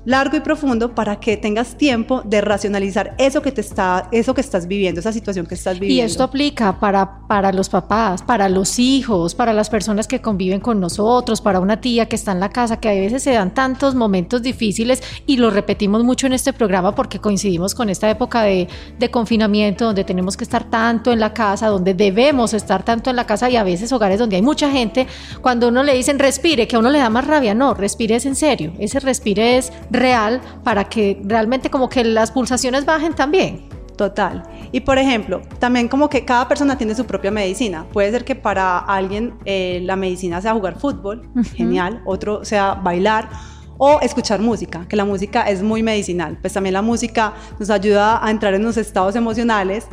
largo 0.05 0.37
y 0.37 0.39
profundo 0.39 0.95
para 0.95 1.19
que 1.19 1.37
tengas 1.37 1.77
tiempo 1.77 2.21
de 2.25 2.41
racionalizar 2.41 3.15
eso 3.17 3.41
que 3.41 3.51
te 3.51 3.61
está 3.61 4.07
eso 4.11 4.33
que 4.33 4.41
estás 4.41 4.67
viviendo, 4.67 4.99
esa 4.99 5.13
situación 5.13 5.45
que 5.45 5.55
estás 5.55 5.79
viviendo. 5.79 6.03
Y 6.03 6.05
esto 6.05 6.23
aplica 6.23 6.79
para 6.79 7.21
para 7.27 7.53
los 7.53 7.69
papás, 7.69 8.21
para 8.21 8.49
los 8.49 8.77
hijos, 8.77 9.35
para 9.35 9.53
las 9.53 9.69
personas 9.69 10.07
que 10.07 10.19
conviven 10.21 10.59
con 10.59 10.79
nosotros, 10.79 11.39
para 11.39 11.59
una 11.59 11.79
tía 11.79 12.07
que 12.07 12.15
está 12.15 12.33
en 12.33 12.39
la 12.39 12.49
casa, 12.49 12.79
que 12.79 12.89
a 12.89 12.93
veces 12.93 13.23
se 13.23 13.31
dan 13.31 13.53
tantos 13.53 13.95
momentos 13.95 14.41
difíciles 14.41 15.01
y 15.25 15.37
lo 15.37 15.49
repetimos 15.49 16.03
mucho 16.03 16.27
en 16.27 16.33
este 16.33 16.51
programa 16.51 16.93
porque 16.93 17.19
coincidimos 17.19 17.73
con 17.73 17.89
esta 17.89 18.09
época 18.09 18.43
de, 18.43 18.67
de 18.99 19.11
confinamiento 19.11 19.85
donde 19.85 20.03
tenemos 20.03 20.35
que 20.35 20.43
estar 20.43 20.69
tanto 20.69 21.11
en 21.11 21.19
la 21.19 21.33
casa, 21.33 21.67
donde 21.67 21.93
debemos 21.93 22.53
estar 22.53 22.83
tanto 22.83 23.09
en 23.09 23.15
la 23.15 23.25
casa 23.25 23.49
y 23.49 23.55
a 23.55 23.63
veces 23.63 23.91
hogares 23.91 24.19
donde 24.19 24.35
hay 24.35 24.41
mucha 24.41 24.69
gente, 24.69 25.07
cuando 25.41 25.69
uno 25.69 25.83
le 25.83 25.93
dicen 25.93 26.19
respire, 26.19 26.67
que 26.67 26.75
a 26.75 26.79
uno 26.79 26.89
le 26.89 26.99
da 26.99 27.09
más 27.09 27.27
rabia, 27.27 27.53
no, 27.53 27.73
respire 27.73 28.15
es 28.15 28.25
en 28.25 28.35
serio, 28.35 28.73
ese 28.79 28.99
respire 28.99 29.57
es 29.57 29.71
real 29.91 30.41
para 30.63 30.85
que 30.85 31.21
realmente 31.23 31.69
como 31.69 31.89
que 31.89 32.03
las 32.03 32.31
pulsaciones 32.31 32.85
bajen 32.85 33.13
también. 33.13 33.69
Total. 33.95 34.41
Y 34.71 34.79
por 34.79 34.97
ejemplo, 34.97 35.41
también 35.59 35.87
como 35.87 36.09
que 36.09 36.25
cada 36.25 36.47
persona 36.47 36.77
tiene 36.77 36.95
su 36.95 37.05
propia 37.05 37.29
medicina. 37.29 37.85
Puede 37.93 38.09
ser 38.09 38.25
que 38.25 38.35
para 38.35 38.79
alguien 38.79 39.35
eh, 39.45 39.81
la 39.83 39.95
medicina 39.95 40.41
sea 40.41 40.53
jugar 40.53 40.79
fútbol, 40.79 41.29
genial, 41.55 42.01
otro 42.05 42.43
sea 42.43 42.73
bailar 42.73 43.29
o 43.77 43.99
escuchar 44.01 44.39
música, 44.39 44.87
que 44.87 44.95
la 44.95 45.05
música 45.05 45.43
es 45.43 45.61
muy 45.61 45.83
medicinal. 45.83 46.37
Pues 46.41 46.53
también 46.53 46.73
la 46.73 46.81
música 46.81 47.33
nos 47.59 47.69
ayuda 47.69 48.25
a 48.25 48.31
entrar 48.31 48.53
en 48.53 48.61
unos 48.61 48.77
estados 48.77 49.15
emocionales 49.15 49.87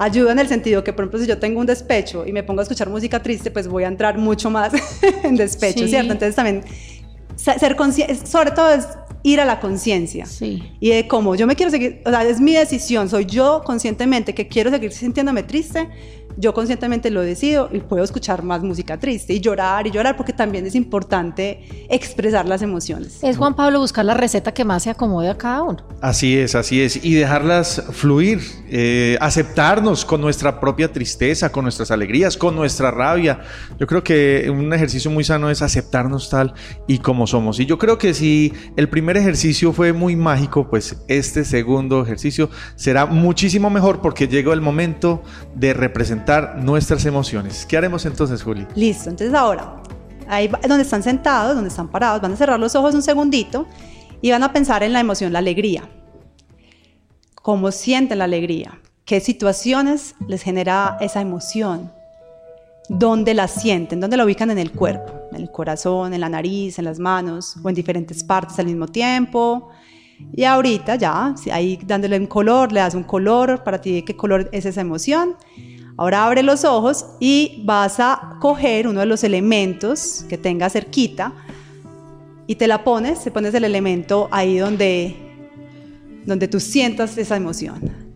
ayuda 0.00 0.32
en 0.32 0.38
el 0.38 0.48
sentido 0.48 0.82
que, 0.82 0.94
por 0.94 1.04
ejemplo, 1.04 1.20
si 1.20 1.26
yo 1.26 1.38
tengo 1.38 1.60
un 1.60 1.66
despecho 1.66 2.26
y 2.26 2.32
me 2.32 2.42
pongo 2.42 2.60
a 2.60 2.62
escuchar 2.62 2.88
música 2.88 3.22
triste, 3.22 3.50
pues 3.50 3.68
voy 3.68 3.84
a 3.84 3.88
entrar 3.88 4.16
mucho 4.16 4.50
más 4.50 4.72
en 5.22 5.36
despecho, 5.36 5.86
¿cierto? 5.86 6.12
Entonces 6.12 6.34
también 6.34 6.64
ser 7.36 7.76
consciente, 7.76 8.26
sobre 8.26 8.50
todo 8.52 8.70
es 8.70 8.88
ir 9.22 9.40
a 9.40 9.44
la 9.44 9.60
conciencia. 9.60 10.26
Sí. 10.26 10.62
Y 10.80 10.90
de 10.90 11.06
cómo 11.06 11.34
yo 11.34 11.46
me 11.46 11.56
quiero 11.56 11.70
seguir, 11.70 12.02
o 12.04 12.10
sea, 12.10 12.24
es 12.24 12.40
mi 12.40 12.54
decisión, 12.54 13.08
soy 13.08 13.26
yo 13.26 13.62
conscientemente 13.64 14.34
que 14.34 14.48
quiero 14.48 14.70
seguir 14.70 14.92
sintiéndome 14.92 15.42
triste, 15.42 15.88
yo 16.40 16.54
conscientemente 16.54 17.10
lo 17.10 17.20
decido 17.20 17.68
y 17.70 17.80
puedo 17.80 18.02
escuchar 18.02 18.42
más 18.42 18.62
música 18.62 18.98
triste 18.98 19.34
y 19.34 19.40
llorar 19.40 19.86
y 19.86 19.90
llorar 19.90 20.16
porque 20.16 20.32
también 20.32 20.66
es 20.66 20.74
importante 20.74 21.86
expresar 21.90 22.46
las 22.46 22.62
emociones. 22.62 23.18
Es 23.22 23.36
Juan 23.36 23.54
Pablo 23.54 23.80
buscar 23.80 24.06
la 24.06 24.14
receta 24.14 24.52
que 24.52 24.64
más 24.64 24.84
se 24.84 24.90
acomode 24.90 25.28
a 25.28 25.36
cada 25.36 25.62
uno. 25.62 25.86
Así 26.00 26.38
es, 26.38 26.54
así 26.54 26.80
es. 26.80 27.04
Y 27.04 27.14
dejarlas 27.14 27.82
fluir, 27.92 28.40
eh, 28.70 29.18
aceptarnos 29.20 30.06
con 30.06 30.22
nuestra 30.22 30.60
propia 30.60 30.90
tristeza, 30.90 31.52
con 31.52 31.64
nuestras 31.64 31.90
alegrías, 31.90 32.38
con 32.38 32.56
nuestra 32.56 32.90
rabia. 32.90 33.40
Yo 33.78 33.86
creo 33.86 34.02
que 34.02 34.50
un 34.50 34.72
ejercicio 34.72 35.10
muy 35.10 35.24
sano 35.24 35.50
es 35.50 35.60
aceptarnos 35.60 36.30
tal 36.30 36.54
y 36.86 36.98
como 36.98 37.26
somos. 37.26 37.60
Y 37.60 37.66
yo 37.66 37.78
creo 37.78 37.98
que 37.98 38.14
si 38.14 38.54
el 38.76 38.88
primer 38.88 39.18
ejercicio 39.18 39.74
fue 39.74 39.92
muy 39.92 40.16
mágico, 40.16 40.70
pues 40.70 40.96
este 41.08 41.44
segundo 41.44 42.02
ejercicio 42.02 42.48
será 42.76 43.04
muchísimo 43.04 43.68
mejor 43.68 44.00
porque 44.00 44.26
llegó 44.26 44.54
el 44.54 44.62
momento 44.62 45.22
de 45.54 45.74
representar 45.74 46.29
nuestras 46.56 47.04
emociones. 47.06 47.66
¿Qué 47.66 47.76
haremos 47.76 48.06
entonces, 48.06 48.42
Juli? 48.42 48.66
Listo, 48.74 49.10
entonces 49.10 49.34
ahora, 49.34 49.82
ahí 50.28 50.48
donde 50.68 50.82
están 50.82 51.02
sentados, 51.02 51.54
donde 51.54 51.68
están 51.68 51.88
parados, 51.88 52.20
van 52.20 52.32
a 52.32 52.36
cerrar 52.36 52.60
los 52.60 52.74
ojos 52.74 52.94
un 52.94 53.02
segundito 53.02 53.66
y 54.22 54.30
van 54.30 54.42
a 54.42 54.52
pensar 54.52 54.82
en 54.82 54.92
la 54.92 55.00
emoción, 55.00 55.32
la 55.32 55.40
alegría. 55.40 55.88
¿Cómo 57.34 57.72
sienten 57.72 58.18
la 58.18 58.24
alegría? 58.24 58.80
¿Qué 59.04 59.20
situaciones 59.20 60.14
les 60.28 60.42
genera 60.42 60.98
esa 61.00 61.20
emoción? 61.20 61.90
¿Dónde 62.88 63.34
la 63.34 63.48
sienten? 63.48 64.00
¿Dónde 64.00 64.16
la 64.16 64.24
ubican 64.24 64.50
en 64.50 64.58
el 64.58 64.72
cuerpo? 64.72 65.12
¿En 65.32 65.40
el 65.40 65.50
corazón, 65.50 66.14
en 66.14 66.20
la 66.20 66.28
nariz, 66.28 66.78
en 66.78 66.84
las 66.84 66.98
manos 66.98 67.56
o 67.62 67.68
en 67.68 67.74
diferentes 67.74 68.22
partes 68.22 68.58
al 68.58 68.66
mismo 68.66 68.86
tiempo? 68.86 69.70
Y 70.32 70.44
ahorita 70.44 70.96
ya, 70.96 71.34
ahí 71.50 71.78
dándole 71.84 72.18
un 72.18 72.26
color, 72.26 72.72
le 72.72 72.80
das 72.80 72.94
un 72.94 73.04
color 73.04 73.64
para 73.64 73.80
ti, 73.80 74.02
qué 74.02 74.14
color 74.16 74.48
es 74.52 74.66
esa 74.66 74.80
emoción. 74.82 75.34
Ahora 76.00 76.24
abre 76.24 76.42
los 76.42 76.64
ojos 76.64 77.04
y 77.20 77.60
vas 77.66 78.00
a 78.00 78.38
coger 78.40 78.88
uno 78.88 79.00
de 79.00 79.06
los 79.06 79.22
elementos 79.22 80.24
que 80.30 80.38
tenga 80.38 80.70
cerquita 80.70 81.34
y 82.46 82.54
te 82.54 82.66
la 82.66 82.84
pones, 82.84 83.22
te 83.22 83.30
pones 83.30 83.52
el 83.52 83.64
elemento 83.64 84.26
ahí 84.30 84.56
donde, 84.56 85.14
donde 86.24 86.48
tú 86.48 86.58
sientas 86.58 87.18
esa 87.18 87.36
emoción. 87.36 88.09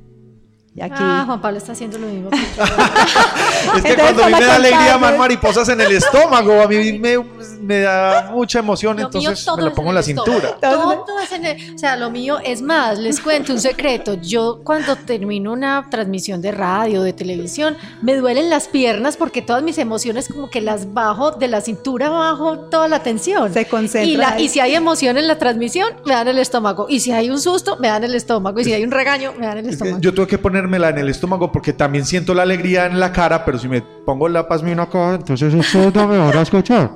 Y 0.76 0.80
aquí... 0.80 0.96
Ah, 0.98 1.22
Juan 1.24 1.40
Pablo 1.40 1.58
está 1.58 1.70
haciendo 1.70 1.98
lo 1.98 2.08
mismo. 2.08 2.30
es 3.76 3.82
que 3.82 3.94
cuando 3.94 4.24
a 4.24 4.26
mí 4.26 4.32
me 4.32 4.44
da 4.44 4.56
alegría 4.56 4.98
más 4.98 5.16
mariposas 5.16 5.68
en 5.68 5.80
el 5.80 5.92
estómago, 5.92 6.60
a 6.60 6.66
mí 6.66 6.98
me, 6.98 7.16
me 7.60 7.80
da 7.80 8.30
mucha 8.32 8.58
emoción, 8.58 8.98
entonces 8.98 9.46
me 9.56 9.62
lo 9.62 9.72
pongo 9.72 9.90
en 9.90 9.94
la 9.94 10.02
cintura. 10.02 10.56
Todo 10.60 11.20
es 11.22 11.30
en 11.30 11.44
el, 11.44 11.74
o 11.76 11.78
sea, 11.78 11.94
lo 11.96 12.10
mío 12.10 12.38
es 12.44 12.60
más, 12.60 12.98
les 12.98 13.20
cuento 13.20 13.52
un 13.52 13.60
secreto. 13.60 14.14
Yo 14.14 14.62
cuando 14.64 14.96
termino 14.96 15.52
una 15.52 15.86
transmisión 15.90 16.42
de 16.42 16.50
radio, 16.50 17.04
de 17.04 17.12
televisión, 17.12 17.76
me 18.02 18.16
duelen 18.16 18.50
las 18.50 18.66
piernas 18.66 19.16
porque 19.16 19.42
todas 19.42 19.62
mis 19.62 19.78
emociones 19.78 20.26
como 20.26 20.50
que 20.50 20.60
las 20.60 20.92
bajo 20.92 21.30
de 21.30 21.46
la 21.46 21.60
cintura 21.60 22.10
bajo 22.10 22.58
toda 22.58 22.88
la 22.88 23.00
tensión. 23.00 23.52
Se 23.52 23.66
concentra. 23.66 24.10
Y, 24.10 24.16
la, 24.16 24.40
y 24.40 24.48
si 24.48 24.58
hay 24.58 24.74
emoción 24.74 25.18
en 25.18 25.28
la 25.28 25.38
transmisión, 25.38 25.88
me 26.04 26.14
dan 26.14 26.26
el 26.26 26.38
estómago. 26.38 26.86
Y 26.88 26.98
si 26.98 27.12
hay 27.12 27.30
un 27.30 27.40
susto, 27.40 27.76
me 27.78 27.86
dan 27.86 28.02
el 28.02 28.16
estómago. 28.16 28.58
Y 28.58 28.64
si 28.64 28.72
hay 28.72 28.82
un 28.82 28.90
regaño, 28.90 29.34
me 29.38 29.46
dan 29.46 29.58
el 29.58 29.68
estómago. 29.68 30.00
yo 30.00 30.12
tuve 30.12 30.26
que 30.26 30.38
poner 30.38 30.63
en 30.64 30.98
el 30.98 31.08
estómago 31.08 31.52
porque 31.52 31.72
también 31.72 32.04
siento 32.04 32.34
la 32.34 32.42
alegría 32.42 32.86
en 32.86 32.98
la 32.98 33.12
cara, 33.12 33.44
pero 33.44 33.58
si 33.58 33.68
me 33.68 33.82
pongo 33.82 34.28
la 34.28 34.46
mío 34.62 34.80
acá, 34.80 35.14
entonces 35.14 35.52
eso 35.52 35.90
no 35.94 36.08
me 36.08 36.18
van 36.18 36.36
a 36.36 36.42
escuchar. 36.42 36.90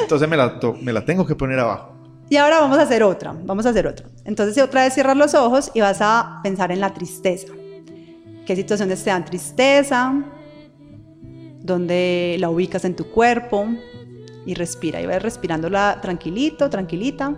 Entonces 0.00 0.28
me 0.28 0.36
la, 0.36 0.58
me 0.82 0.92
la 0.92 1.04
tengo 1.04 1.26
que 1.26 1.34
poner 1.34 1.58
abajo. 1.58 1.96
Y 2.28 2.36
ahora 2.36 2.60
vamos 2.60 2.78
a 2.78 2.82
hacer 2.82 3.02
otra, 3.02 3.34
vamos 3.44 3.66
a 3.66 3.70
hacer 3.70 3.86
otra. 3.86 4.06
Entonces 4.24 4.62
otra 4.62 4.84
vez 4.84 4.94
cierras 4.94 5.16
los 5.16 5.34
ojos 5.34 5.70
y 5.74 5.80
vas 5.80 5.98
a 6.00 6.40
pensar 6.42 6.72
en 6.72 6.80
la 6.80 6.92
tristeza. 6.92 7.52
¿Qué 8.44 8.56
situaciones 8.56 9.02
te 9.02 9.10
dan 9.10 9.24
tristeza? 9.24 10.14
¿Dónde 11.60 12.36
la 12.38 12.50
ubicas 12.50 12.84
en 12.84 12.96
tu 12.96 13.06
cuerpo? 13.10 13.66
Y 14.44 14.54
respira, 14.54 15.00
y 15.00 15.06
vas 15.06 15.22
respirándola 15.22 15.98
tranquilito, 16.00 16.68
tranquilita. 16.70 17.34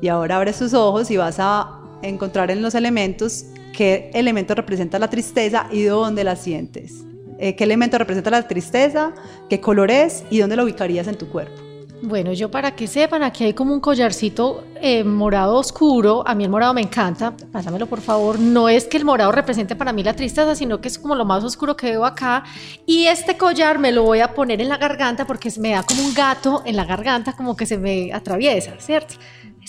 Y 0.00 0.08
ahora 0.08 0.36
abres 0.36 0.58
tus 0.58 0.74
ojos 0.74 1.10
y 1.10 1.16
vas 1.16 1.36
a 1.38 1.80
encontrar 2.02 2.50
en 2.50 2.62
los 2.62 2.74
elementos 2.74 3.46
qué 3.78 4.10
elemento 4.12 4.56
representa 4.56 4.98
la 4.98 5.08
tristeza 5.08 5.68
y 5.70 5.84
dónde 5.84 6.24
la 6.24 6.34
sientes. 6.34 7.04
Eh, 7.38 7.54
¿Qué 7.54 7.62
elemento 7.62 7.96
representa 7.96 8.28
la 8.28 8.48
tristeza? 8.48 9.12
¿Qué 9.48 9.60
color 9.60 9.92
es? 9.92 10.24
¿Y 10.30 10.40
dónde 10.40 10.56
lo 10.56 10.64
ubicarías 10.64 11.06
en 11.06 11.16
tu 11.16 11.28
cuerpo? 11.28 11.54
Bueno, 12.02 12.32
yo 12.32 12.50
para 12.50 12.74
que 12.74 12.88
sepan, 12.88 13.22
aquí 13.22 13.44
hay 13.44 13.54
como 13.54 13.72
un 13.72 13.78
collarcito 13.78 14.64
eh, 14.80 15.04
morado 15.04 15.54
oscuro. 15.54 16.24
A 16.26 16.34
mí 16.34 16.42
el 16.42 16.50
morado 16.50 16.74
me 16.74 16.80
encanta. 16.80 17.36
Pásamelo, 17.52 17.86
por 17.86 18.00
favor. 18.00 18.40
No 18.40 18.68
es 18.68 18.84
que 18.88 18.96
el 18.96 19.04
morado 19.04 19.30
represente 19.30 19.76
para 19.76 19.92
mí 19.92 20.02
la 20.02 20.14
tristeza, 20.14 20.56
sino 20.56 20.80
que 20.80 20.88
es 20.88 20.98
como 20.98 21.14
lo 21.14 21.24
más 21.24 21.44
oscuro 21.44 21.76
que 21.76 21.90
veo 21.90 22.04
acá. 22.04 22.42
Y 22.84 23.06
este 23.06 23.36
collar 23.36 23.78
me 23.78 23.92
lo 23.92 24.02
voy 24.02 24.18
a 24.18 24.34
poner 24.34 24.60
en 24.60 24.68
la 24.68 24.76
garganta 24.76 25.24
porque 25.24 25.52
me 25.60 25.70
da 25.70 25.84
como 25.84 26.02
un 26.02 26.14
gato 26.14 26.62
en 26.66 26.74
la 26.74 26.84
garganta, 26.84 27.34
como 27.34 27.56
que 27.56 27.64
se 27.64 27.78
me 27.78 28.12
atraviesa, 28.12 28.74
¿cierto? 28.78 29.14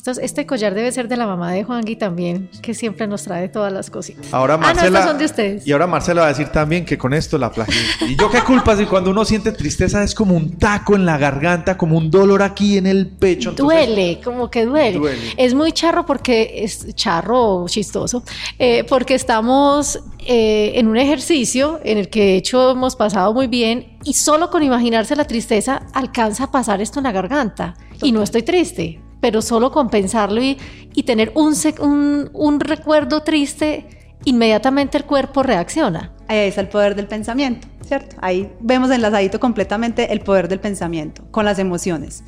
Este 0.08 0.46
collar 0.46 0.74
debe 0.74 0.92
ser 0.92 1.08
de 1.08 1.18
la 1.18 1.28
mamá 1.28 1.52
de 1.52 1.64
Juangui 1.64 1.96
también, 1.96 2.50
que 2.62 2.74
siempre 2.74 3.08
nos 3.08 3.24
trae 3.24 3.50
todas 3.50 3.72
las 3.72 3.90
cositas. 3.90 4.34
Ahora 4.34 4.58
Marcela, 4.58 5.00
ah, 5.00 5.02
no, 5.02 5.08
son 5.10 5.18
de 5.18 5.26
ustedes. 5.26 5.68
Y 5.68 5.72
ahora 5.72 5.88
Marcela 5.88 6.22
va 6.22 6.28
a 6.28 6.30
decir 6.30 6.48
también 6.50 6.86
que 6.86 6.98
con 6.98 7.14
esto 7.14 7.38
la 7.38 7.52
plagié. 7.52 7.82
¿Y 8.08 8.16
yo 8.16 8.30
qué 8.30 8.42
culpa 8.42 8.76
si 8.76 8.86
cuando 8.86 9.12
uno 9.12 9.26
siente 9.26 9.52
tristeza 9.52 10.04
es 10.04 10.16
como 10.16 10.36
un 10.36 10.58
taco 10.58 10.96
en 10.96 11.06
la 11.06 11.18
garganta, 11.18 11.78
como 11.78 11.98
un 11.98 12.10
dolor 12.10 12.42
aquí 12.42 12.78
en 12.78 12.88
el 12.88 13.08
pecho? 13.08 13.52
duele, 13.52 14.20
como 14.24 14.50
que 14.50 14.66
duele. 14.66 15.00
Es 15.38 15.54
muy 15.54 15.72
charro 15.72 16.06
porque 16.06 16.64
es 16.64 16.96
charro 16.96 17.66
chistoso, 17.68 18.24
eh, 18.58 18.84
porque 18.86 19.16
estamos 19.16 20.00
eh, 20.20 20.74
en 20.76 20.88
un 20.88 20.98
ejercicio 20.98 21.80
en 21.84 21.98
el 21.98 22.10
que 22.10 22.22
de 22.22 22.36
hecho 22.36 22.72
hemos 22.72 22.96
pasado 22.96 23.34
muy 23.34 23.48
bien 23.48 23.98
y 24.04 24.14
solo 24.14 24.50
con 24.50 24.64
imaginarse 24.64 25.16
la 25.16 25.26
tristeza 25.26 25.88
alcanza 25.94 26.46
a 26.46 26.52
pasar 26.52 26.82
esto 26.82 27.00
en 27.00 27.04
la 27.04 27.12
garganta. 27.12 27.76
Y 28.02 28.14
no 28.14 28.24
estoy 28.24 28.44
triste, 28.44 29.02
pero 29.22 29.42
solo 29.42 29.72
con 29.72 29.90
pensarlo 29.90 30.42
y, 30.42 30.58
tener 31.06 31.32
un, 31.34 31.54
un, 31.80 32.30
un, 32.34 32.60
recuerdo 32.60 33.24
triste, 33.24 33.86
inmediatamente 34.26 34.98
el 34.98 35.06
cuerpo 35.06 35.44
reacciona. 35.44 36.12
Ahí 36.28 36.40
está 36.50 36.60
el 36.62 36.68
poder 36.68 36.94
del 36.94 37.08
pensamiento, 37.08 37.68
¿cierto? 37.86 38.18
Ahí 38.22 38.52
vemos 38.60 38.92
enlazadito 38.92 39.40
completamente 39.40 40.12
el 40.12 40.20
poder 40.20 40.50
del 40.50 40.60
pensamiento 40.60 41.24
con 41.32 41.46
las 41.46 41.58
emociones. 41.58 42.24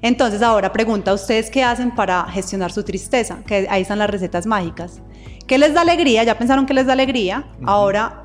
Entonces 0.00 0.42
ahora 0.42 0.72
pregunta 0.72 1.10
a 1.10 1.14
ustedes 1.14 1.50
qué 1.50 1.62
hacen 1.62 1.94
para 1.94 2.24
gestionar 2.24 2.72
su 2.72 2.82
tristeza, 2.82 3.38
que 3.46 3.66
ahí 3.70 3.82
están 3.82 3.98
las 3.98 4.10
recetas 4.10 4.46
mágicas. 4.46 5.00
¿Qué 5.46 5.58
les 5.58 5.74
da 5.74 5.82
alegría? 5.82 6.24
Ya 6.24 6.38
pensaron 6.38 6.64
que 6.64 6.74
les 6.74 6.86
da 6.86 6.94
alegría. 6.94 7.46
Ahora 7.64 8.23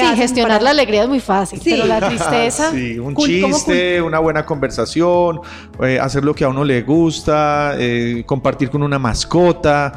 sí, 0.00 0.16
gestionar 0.16 0.62
la 0.62 0.70
alegría 0.70 1.02
es 1.02 1.08
muy 1.08 1.20
fácil, 1.20 1.60
pero 1.64 1.84
la 1.84 2.00
tristeza... 2.00 2.70
sí, 2.70 2.98
un 2.98 3.14
chiste, 3.14 4.00
una 4.00 4.18
buena 4.18 4.44
conversación, 4.44 5.40
eh, 5.82 5.98
hacer 6.00 6.24
lo 6.24 6.34
que 6.34 6.44
a 6.44 6.48
uno 6.48 6.64
le 6.64 6.82
gusta, 6.82 7.74
eh, 7.78 8.22
compartir 8.26 8.70
con 8.70 8.82
una 8.82 8.98
mascota. 8.98 9.92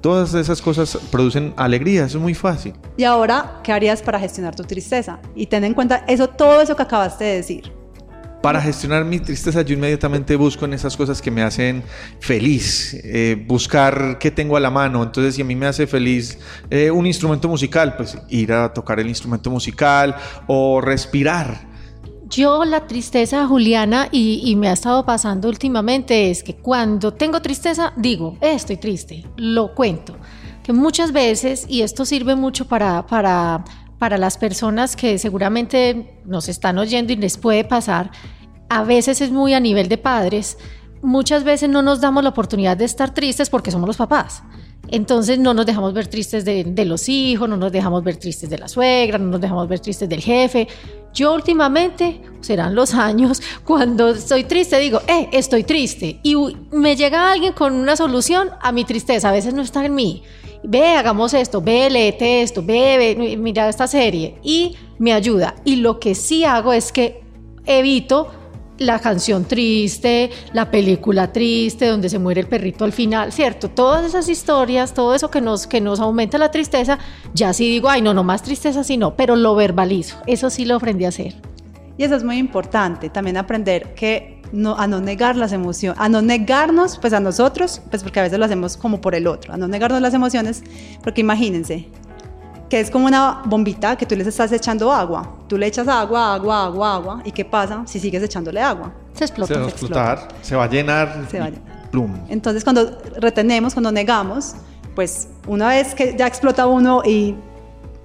Todas 0.00 0.34
esas 0.34 0.60
cosas 0.60 0.98
producen 1.10 1.54
alegría, 1.56 2.06
eso 2.06 2.18
es 2.18 2.22
muy 2.22 2.34
fácil. 2.34 2.74
Y 2.96 3.04
ahora, 3.04 3.60
¿qué 3.62 3.72
harías 3.72 4.02
para 4.02 4.18
gestionar 4.18 4.54
tu 4.56 4.64
tristeza? 4.64 5.20
Y 5.36 5.46
ten 5.46 5.62
en 5.62 5.74
cuenta 5.74 6.04
eso, 6.08 6.28
todo 6.28 6.60
eso 6.60 6.74
que 6.74 6.82
acabaste 6.82 7.24
de 7.24 7.36
decir. 7.36 7.81
Para 8.42 8.60
gestionar 8.60 9.04
mi 9.04 9.20
tristeza, 9.20 9.62
yo 9.62 9.74
inmediatamente 9.74 10.34
busco 10.34 10.64
en 10.64 10.72
esas 10.72 10.96
cosas 10.96 11.22
que 11.22 11.30
me 11.30 11.42
hacen 11.42 11.84
feliz, 12.18 12.92
eh, 13.04 13.42
buscar 13.46 14.18
qué 14.18 14.32
tengo 14.32 14.56
a 14.56 14.60
la 14.60 14.68
mano. 14.68 15.00
Entonces, 15.04 15.36
si 15.36 15.42
a 15.42 15.44
mí 15.44 15.54
me 15.54 15.66
hace 15.66 15.86
feliz 15.86 16.40
eh, 16.68 16.90
un 16.90 17.06
instrumento 17.06 17.48
musical, 17.48 17.94
pues 17.96 18.18
ir 18.28 18.52
a 18.52 18.72
tocar 18.72 18.98
el 18.98 19.08
instrumento 19.08 19.48
musical 19.48 20.16
o 20.48 20.80
respirar. 20.80 21.68
Yo 22.28 22.64
la 22.64 22.88
tristeza, 22.88 23.46
Juliana, 23.46 24.08
y, 24.10 24.56
me 24.56 24.68
ha 24.68 24.72
estado 24.72 25.04
pasando 25.04 25.48
últimamente, 25.48 26.30
es 26.30 26.42
que 26.42 26.56
cuando 26.56 27.12
tengo 27.12 27.42
tristeza, 27.42 27.92
digo, 27.96 28.38
eh, 28.40 28.54
estoy 28.54 28.76
triste, 28.76 29.24
lo 29.36 29.72
cuento. 29.74 30.16
Que 30.64 30.72
muchas 30.72 31.12
veces, 31.12 31.66
y 31.68 31.82
esto 31.82 32.04
sirve 32.04 32.34
mucho 32.34 32.66
para, 32.66 33.06
para 33.06 33.64
para 34.02 34.18
las 34.18 34.36
personas 34.36 34.96
que 34.96 35.16
seguramente 35.16 36.18
nos 36.24 36.48
están 36.48 36.76
oyendo 36.76 37.12
y 37.12 37.16
les 37.16 37.38
puede 37.38 37.62
pasar, 37.62 38.10
a 38.68 38.82
veces 38.82 39.20
es 39.20 39.30
muy 39.30 39.54
a 39.54 39.60
nivel 39.60 39.88
de 39.88 39.96
padres, 39.96 40.58
muchas 41.02 41.44
veces 41.44 41.70
no 41.70 41.82
nos 41.82 42.00
damos 42.00 42.24
la 42.24 42.30
oportunidad 42.30 42.76
de 42.76 42.84
estar 42.84 43.14
tristes 43.14 43.48
porque 43.48 43.70
somos 43.70 43.86
los 43.86 43.98
papás. 43.98 44.42
Entonces 44.88 45.38
no 45.38 45.54
nos 45.54 45.64
dejamos 45.64 45.94
ver 45.94 46.06
tristes 46.06 46.44
de, 46.44 46.84
los 46.84 47.08
hijos, 47.08 47.48
no 47.48 47.56
nos 47.56 47.72
dejamos 47.72 48.04
ver 48.04 48.16
tristes 48.16 48.50
de 48.50 48.58
la 48.58 48.68
suegra, 48.68 49.18
no 49.18 49.26
nos 49.26 49.40
dejamos 49.40 49.68
ver 49.68 49.80
tristes 49.80 50.08
del 50.08 50.20
jefe. 50.20 50.68
Yo 51.14 51.34
últimamente, 51.34 52.20
serán 52.40 52.74
los 52.74 52.94
años, 52.94 53.40
cuando 53.64 54.10
estoy 54.10 54.44
triste 54.44 54.78
digo, 54.78 55.00
eh, 55.06 55.28
estoy 55.32 55.64
triste. 55.64 56.20
Y 56.22 56.36
me 56.70 56.96
llega 56.96 57.32
alguien 57.32 57.52
con 57.52 57.74
una 57.74 57.96
solución 57.96 58.50
a 58.60 58.72
mi 58.72 58.84
tristeza, 58.84 59.28
a 59.28 59.32
veces 59.32 59.54
no 59.54 59.62
está 59.62 59.84
en 59.84 59.94
mí 59.94 60.22
ve, 60.62 60.94
hagamos 60.94 61.34
esto, 61.34 61.60
ve, 61.60 61.90
léete 61.90 62.42
esto, 62.42 62.62
ve, 62.62 63.16
ve, 63.16 63.36
mira 63.36 63.68
esta 63.68 63.86
serie 63.86 64.36
y 64.42 64.76
me 64.98 65.12
ayuda. 65.12 65.56
Y 65.64 65.76
lo 65.76 65.98
que 65.98 66.14
sí 66.14 66.44
hago 66.44 66.72
es 66.72 66.92
que 66.92 67.22
evito 67.66 68.28
la 68.78 68.98
canción 68.98 69.44
triste, 69.44 70.30
la 70.52 70.70
película 70.70 71.32
triste, 71.32 71.86
donde 71.86 72.08
se 72.08 72.18
muere 72.18 72.40
el 72.40 72.46
perrito 72.48 72.84
al 72.84 72.92
final, 72.92 73.32
¿cierto? 73.32 73.68
Todas 73.70 74.04
esas 74.04 74.28
historias, 74.28 74.94
todo 74.94 75.14
eso 75.14 75.30
que 75.30 75.40
nos, 75.40 75.66
que 75.66 75.80
nos 75.80 76.00
aumenta 76.00 76.38
la 76.38 76.50
tristeza, 76.50 76.98
ya 77.34 77.52
sí 77.52 77.68
digo, 77.68 77.88
ay, 77.88 78.02
no, 78.02 78.14
no 78.14 78.24
más 78.24 78.42
tristeza, 78.42 78.84
sino, 78.84 79.14
pero 79.14 79.36
lo 79.36 79.54
verbalizo. 79.54 80.18
Eso 80.26 80.50
sí 80.50 80.64
lo 80.64 80.76
aprendí 80.76 81.04
a 81.04 81.08
hacer. 81.08 81.34
Y 81.96 82.04
eso 82.04 82.16
es 82.16 82.24
muy 82.24 82.38
importante, 82.38 83.10
también 83.10 83.36
aprender 83.36 83.94
que 83.94 84.42
no, 84.52 84.76
a 84.76 84.86
no 84.86 85.00
negar 85.00 85.36
las 85.36 85.52
emociones, 85.52 85.98
a 86.00 86.08
no 86.08 86.22
negarnos 86.22 86.98
pues 86.98 87.12
a 87.12 87.20
nosotros, 87.20 87.80
pues 87.90 88.02
porque 88.02 88.20
a 88.20 88.22
veces 88.22 88.38
lo 88.38 88.44
hacemos 88.44 88.76
como 88.76 89.00
por 89.00 89.14
el 89.14 89.26
otro, 89.26 89.52
a 89.52 89.56
no 89.56 89.66
negarnos 89.68 90.00
las 90.00 90.14
emociones, 90.14 90.62
porque 91.02 91.22
imagínense 91.22 91.88
que 92.72 92.80
es 92.80 92.90
como 92.90 93.04
una 93.04 93.42
bombita 93.44 93.96
que 93.96 94.06
tú 94.06 94.16
les 94.16 94.26
estás 94.26 94.50
echando 94.50 94.90
agua, 94.90 95.28
tú 95.46 95.58
le 95.58 95.66
echas 95.66 95.86
agua, 95.88 96.32
agua, 96.32 96.64
agua, 96.64 96.94
agua, 96.94 97.22
y 97.22 97.30
¿qué 97.30 97.44
pasa 97.44 97.82
si 97.84 98.00
sigues 98.00 98.22
echándole 98.22 98.62
agua? 98.62 98.90
Se 99.12 99.24
explota. 99.24 99.52
Se 99.52 99.60
va 99.60 99.66
a 99.66 99.68
explotar, 99.68 100.28
se 100.40 100.56
va 100.56 100.64
a 100.64 100.70
llenar, 100.70 101.26
se 101.30 101.38
va 101.38 101.44
a 101.44 101.50
llenar. 101.50 101.90
Plum. 101.90 102.14
Entonces 102.30 102.64
cuando 102.64 102.98
retenemos, 103.20 103.74
cuando 103.74 103.92
negamos, 103.92 104.54
pues 104.94 105.28
una 105.46 105.68
vez 105.68 105.94
que 105.94 106.16
ya 106.16 106.26
explota 106.26 106.66
uno 106.66 107.02
y 107.04 107.36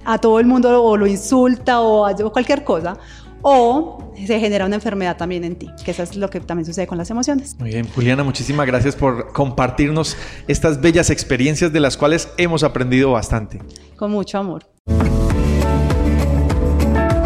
a 0.04 0.18
todo 0.18 0.38
el 0.38 0.44
mundo 0.44 0.84
o 0.84 0.98
lo 0.98 1.06
insulta 1.06 1.80
o, 1.80 2.06
o 2.06 2.30
cualquier 2.30 2.62
cosa, 2.62 2.98
o 3.42 4.12
se 4.26 4.40
genera 4.40 4.66
una 4.66 4.76
enfermedad 4.76 5.16
también 5.16 5.44
en 5.44 5.56
ti, 5.56 5.70
que 5.84 5.92
eso 5.92 6.02
es 6.02 6.16
lo 6.16 6.30
que 6.30 6.40
también 6.40 6.66
sucede 6.66 6.86
con 6.86 6.98
las 6.98 7.10
emociones. 7.10 7.56
Muy 7.58 7.70
bien, 7.70 7.88
Juliana, 7.94 8.24
muchísimas 8.24 8.66
gracias 8.66 8.96
por 8.96 9.32
compartirnos 9.32 10.16
estas 10.48 10.80
bellas 10.80 11.10
experiencias 11.10 11.72
de 11.72 11.80
las 11.80 11.96
cuales 11.96 12.28
hemos 12.36 12.62
aprendido 12.62 13.12
bastante. 13.12 13.60
Con 13.96 14.10
mucho 14.10 14.38
amor. 14.38 14.66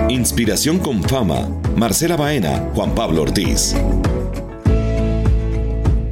Inspiración 0.09 0.79
con 0.79 1.03
fama. 1.03 1.49
Marcela 1.77 2.17
Baena, 2.17 2.71
Juan 2.75 2.95
Pablo 2.95 3.23
Ortiz. 3.23 3.75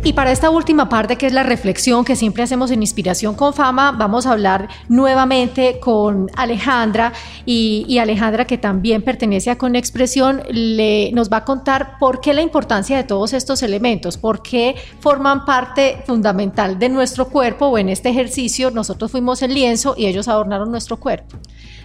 Y 0.03 0.15
para 0.15 0.33
esta 0.33 0.49
última 0.49 0.89
parte, 0.89 1.17
que 1.17 1.27
es 1.27 1.35
la 1.35 1.43
reflexión 1.43 2.07
que 2.07 2.17
siempre 2.17 2.43
hacemos 2.43 2.71
en 2.71 2.83
Inspiración 2.83 3.35
con 3.35 3.53
Fama, 3.53 3.93
vamos 3.93 4.25
a 4.25 4.33
hablar 4.33 4.69
nuevamente 4.89 5.79
con 5.79 6.31
Alejandra 6.37 7.13
y, 7.45 7.99
Alejandra, 7.99 8.47
que 8.47 8.57
también 8.57 9.03
pertenece 9.03 9.51
a 9.51 9.59
Conexpresión, 9.59 10.43
le, 10.49 11.13
nos 11.13 11.31
va 11.31 11.39
a 11.39 11.45
contar 11.45 11.99
por 11.99 12.23
qué 12.23 12.33
la 12.33 12.41
importancia 12.41 12.97
de 12.97 13.05
todos 13.05 13.35
estos 13.35 13.63
elementos, 13.63 14.17
por 14.17 14.43
qué 14.43 14.75
forman 15.01 15.45
parte 15.45 16.03
fundamental 16.07 16.79
de 16.79 16.89
nuestro 16.89 17.29
cuerpo 17.29 17.67
o 17.67 17.77
en 17.77 17.91
este 17.91 18.09
ejercicio 18.09 18.71
nosotros 18.71 19.11
fuimos 19.11 19.43
el 19.43 19.53
lienzo 19.53 19.95
y 19.99 20.07
ellos 20.07 20.29
adornaron 20.29 20.71
nuestro 20.71 20.97
cuerpo. 20.97 21.37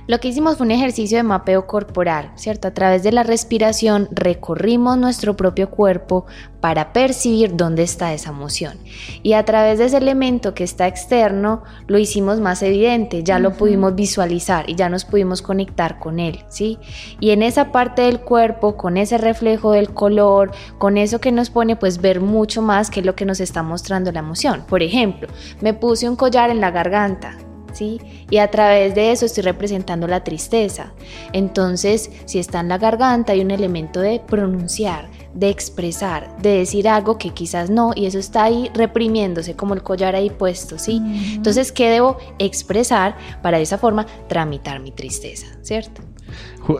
Lo 0.08 0.20
que 0.20 0.28
hicimos 0.28 0.58
fue 0.58 0.68
un 0.68 0.72
ejercicio 0.72 1.18
de 1.18 1.24
mapeo 1.24 1.66
corporal, 1.66 2.32
¿cierto? 2.36 2.68
A 2.68 2.74
través 2.74 3.02
de 3.02 3.12
la 3.12 3.24
respiración 3.24 4.08
recorrimos 4.12 5.00
nuestro 5.00 5.36
propio 5.36 5.72
cuerpo 5.72 6.28
para 6.62 6.94
percibir 6.94 7.56
dónde 7.56 7.82
está 7.82 8.14
esa 8.14 8.30
emoción. 8.30 8.78
Y 9.24 9.34
a 9.34 9.46
través 9.46 9.80
de 9.80 9.86
ese 9.86 9.98
elemento 9.98 10.54
que 10.54 10.64
está 10.64 10.88
externo, 10.88 11.64
lo 11.88 11.98
hicimos 11.98 12.40
más 12.40 12.62
evidente, 12.62 13.24
ya 13.24 13.40
lo 13.40 13.54
pudimos 13.54 13.96
visualizar 13.96 14.70
y 14.70 14.76
ya 14.76 14.90
nos 14.90 15.06
pudimos 15.06 15.42
conectar 15.42 15.98
con 15.98 16.20
él, 16.20 16.44
¿sí? 16.50 16.78
Y 17.20 17.32
en 17.32 17.42
esa 17.42 17.72
parte 17.72 18.04
del 18.04 18.20
cuerpo, 18.20 18.78
con 18.78 18.98
ese 18.98 19.18
reflejo 19.18 19.72
del 19.72 19.90
color, 19.90 20.52
con 20.78 20.98
eso 20.98 21.20
que 21.20 21.32
nos 21.32 21.50
pone 21.50 21.76
pues 21.76 22.00
ver 22.00 22.22
mucho 22.22 22.62
más 22.62 22.92
que 22.92 23.02
lo 23.02 23.16
que 23.16 23.26
nos 23.26 23.40
está 23.40 23.64
mostrando 23.64 24.12
la 24.12 24.20
emoción. 24.20 24.66
Por 24.68 24.84
ejemplo, 24.84 25.28
me 25.62 25.74
puse 25.74 26.08
un 26.08 26.16
collar 26.16 26.52
en 26.52 26.62
la 26.62 26.70
garganta, 26.70 27.38
y 27.82 28.38
a 28.38 28.50
través 28.50 28.96
de 28.96 29.12
eso 29.12 29.26
estoy 29.26 29.44
representando 29.44 30.08
la 30.08 30.24
tristeza. 30.24 30.94
Entonces, 31.34 32.10
si 32.26 32.40
está 32.40 32.60
en 32.60 32.70
la 32.70 32.78
garganta 32.78 33.34
hay 33.34 33.42
un 33.42 33.52
elemento 33.52 34.00
de 34.00 34.22
pronunciar, 34.26 35.10
de 35.34 35.50
expresar, 35.50 36.38
de 36.42 36.58
decir 36.58 36.88
algo 36.88 37.18
que 37.18 37.32
quizás 37.32 37.70
no, 37.70 37.92
y 37.96 38.06
eso 38.06 38.20
está 38.20 38.44
ahí 38.44 38.70
reprimiéndose 38.74 39.56
como 39.56 39.74
el 39.74 39.84
collar 39.84 40.16
ahí 40.16 40.30
puesto, 40.30 40.80
¿sí? 40.80 41.02
Entonces, 41.34 41.72
¿qué 41.72 41.90
debo 41.90 42.18
expresar 42.40 43.18
para 43.42 43.58
de 43.58 43.64
esa 43.64 43.78
forma 43.78 44.06
tramitar 44.28 44.80
mi 44.80 44.92
tristeza, 44.92 45.48
¿cierto? 45.62 46.02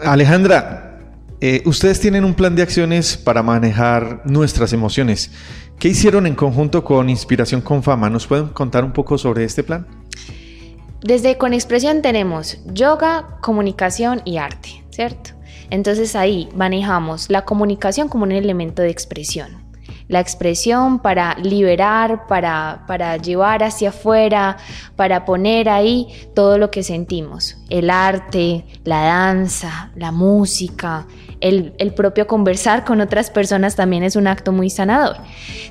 Alejandra, 0.04 0.96
eh, 1.42 1.62
ustedes 1.66 2.00
tienen 2.00 2.24
un 2.24 2.34
plan 2.34 2.56
de 2.56 2.62
acciones 2.62 3.18
para 3.18 3.44
manejar 3.44 4.22
nuestras 4.26 4.74
emociones. 4.74 5.32
¿Qué 5.78 5.90
hicieron 5.90 6.26
en 6.26 6.36
conjunto 6.36 6.84
con 6.84 7.10
Inspiración 7.10 7.60
con 7.60 7.84
Fama? 7.84 8.10
¿Nos 8.10 8.26
pueden 8.26 8.48
contar 8.48 8.86
un 8.86 8.94
poco 8.94 9.18
sobre 9.18 9.44
este 9.44 9.62
plan? 9.62 9.86
Desde 11.06 11.38
Con 11.38 11.54
Expresión 11.54 12.02
tenemos 12.02 12.58
yoga, 12.66 13.38
comunicación 13.40 14.24
y 14.26 14.38
arte, 14.38 14.84
¿cierto? 14.90 15.34
Entonces 15.70 16.16
ahí 16.16 16.50
manejamos 16.56 17.30
la 17.30 17.46
comunicación 17.46 18.10
como 18.10 18.24
un 18.24 18.32
elemento 18.32 18.82
de 18.82 18.90
expresión. 18.90 19.64
La 20.08 20.20
expresión 20.20 20.98
para 20.98 21.36
liberar, 21.36 22.26
para, 22.26 22.86
para 22.88 23.18
llevar 23.18 23.62
hacia 23.64 23.90
afuera, 23.90 24.58
para 24.96 25.26
poner 25.26 25.70
ahí 25.70 26.08
todo 26.34 26.58
lo 26.58 26.72
que 26.72 26.82
sentimos. 26.82 27.56
El 27.70 27.92
arte, 27.92 28.66
la 28.84 29.02
danza, 29.02 29.92
la 29.96 30.12
música, 30.12 31.06
el, 31.40 31.76
el, 31.78 31.94
propio 31.94 32.26
conversar 32.26 32.84
con 32.84 33.00
otras 33.00 33.30
personas 33.30 33.76
también 33.76 34.02
es 34.02 34.16
un 34.16 34.26
acto 34.26 34.52
muy 34.52 34.72
sanador. 34.72 35.18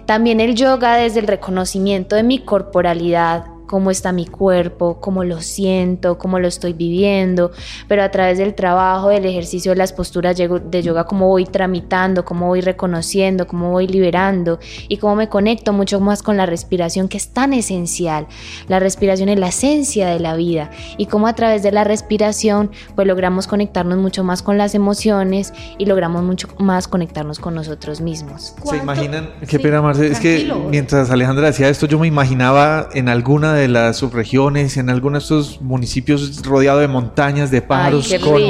También 0.07 0.38
el 0.38 0.55
yoga 0.55 0.94
desde 0.94 1.18
el 1.18 1.27
reconocimiento 1.27 2.14
de 2.14 2.23
mi 2.23 2.38
corporalidad, 2.38 3.47
cómo 3.66 3.90
está 3.90 4.12
mi 4.12 4.27
cuerpo, 4.27 5.00
cómo 5.00 5.24
lo 5.24 5.40
siento, 5.40 6.18
cómo 6.18 6.38
lo 6.38 6.48
estoy 6.48 6.72
viviendo, 6.72 7.50
pero 7.88 8.03
a 8.03 8.11
través 8.11 8.38
del 8.38 8.55
trabajo, 8.55 9.09
del 9.09 9.24
ejercicio 9.24 9.72
de 9.72 9.77
las 9.77 9.92
posturas 9.92 10.37
de 10.37 10.83
yoga, 10.83 11.05
cómo 11.05 11.29
voy 11.29 11.44
tramitando, 11.44 12.24
cómo 12.24 12.48
voy 12.48 12.61
reconociendo, 12.61 13.46
cómo 13.46 13.70
voy 13.70 13.87
liberando 13.87 14.59
y 14.88 14.98
cómo 14.98 15.16
me 15.16 15.29
conecto 15.29 15.72
mucho 15.72 16.00
más 16.00 16.22
con 16.22 16.37
la 16.37 16.46
respiración 16.46 17.09
que 17.09 17.16
es 17.16 17.29
tan 17.29 17.53
esencial. 17.53 18.27
La 18.68 18.79
respiración 18.79 19.29
es 19.29 19.38
la 19.38 19.48
esencia 19.48 20.09
de 20.09 20.20
la 20.20 20.37
vida 20.37 20.70
y 20.96 21.07
cómo 21.07 21.27
a 21.27 21.35
través 21.35 21.62
de 21.62 21.72
la 21.72 21.85
respiración 21.85 22.70
pues 22.94 23.07
logramos 23.07 23.46
conectarnos 23.46 23.98
mucho 23.98 24.24
más 24.24 24.42
con 24.42 24.59
las 24.59 24.74
emociones 24.74 25.53
y 25.79 25.87
logramos 25.87 26.22
mucho 26.22 26.48
más 26.59 26.88
conectarnos 26.88 27.38
con 27.38 27.55
nosotros 27.55 28.00
mismos. 28.00 28.55
¿Se 28.64 28.77
imaginan? 28.77 29.31
Qué 29.48 29.59
pena, 29.59 29.81
Marce, 29.81 30.09
es 30.09 30.20
que 30.20 30.53
mientras 30.70 31.11
Alejandra 31.11 31.46
decía 31.46 31.68
esto 31.68 31.87
yo 31.87 31.98
me 31.98 32.07
imaginaba 32.07 32.88
en 32.94 33.09
alguna 33.09 33.54
de 33.55 33.69
las 33.69 33.97
subregiones, 33.97 34.77
en 34.77 34.90
algunos 34.90 35.29
de 35.29 35.37
estos 35.37 35.61
municipios 35.61 36.43
rodeado 36.43 36.81
de 36.81 36.88
montañas, 36.88 37.51
de 37.51 37.62
pájaros, 37.62 38.12
con 38.23 38.40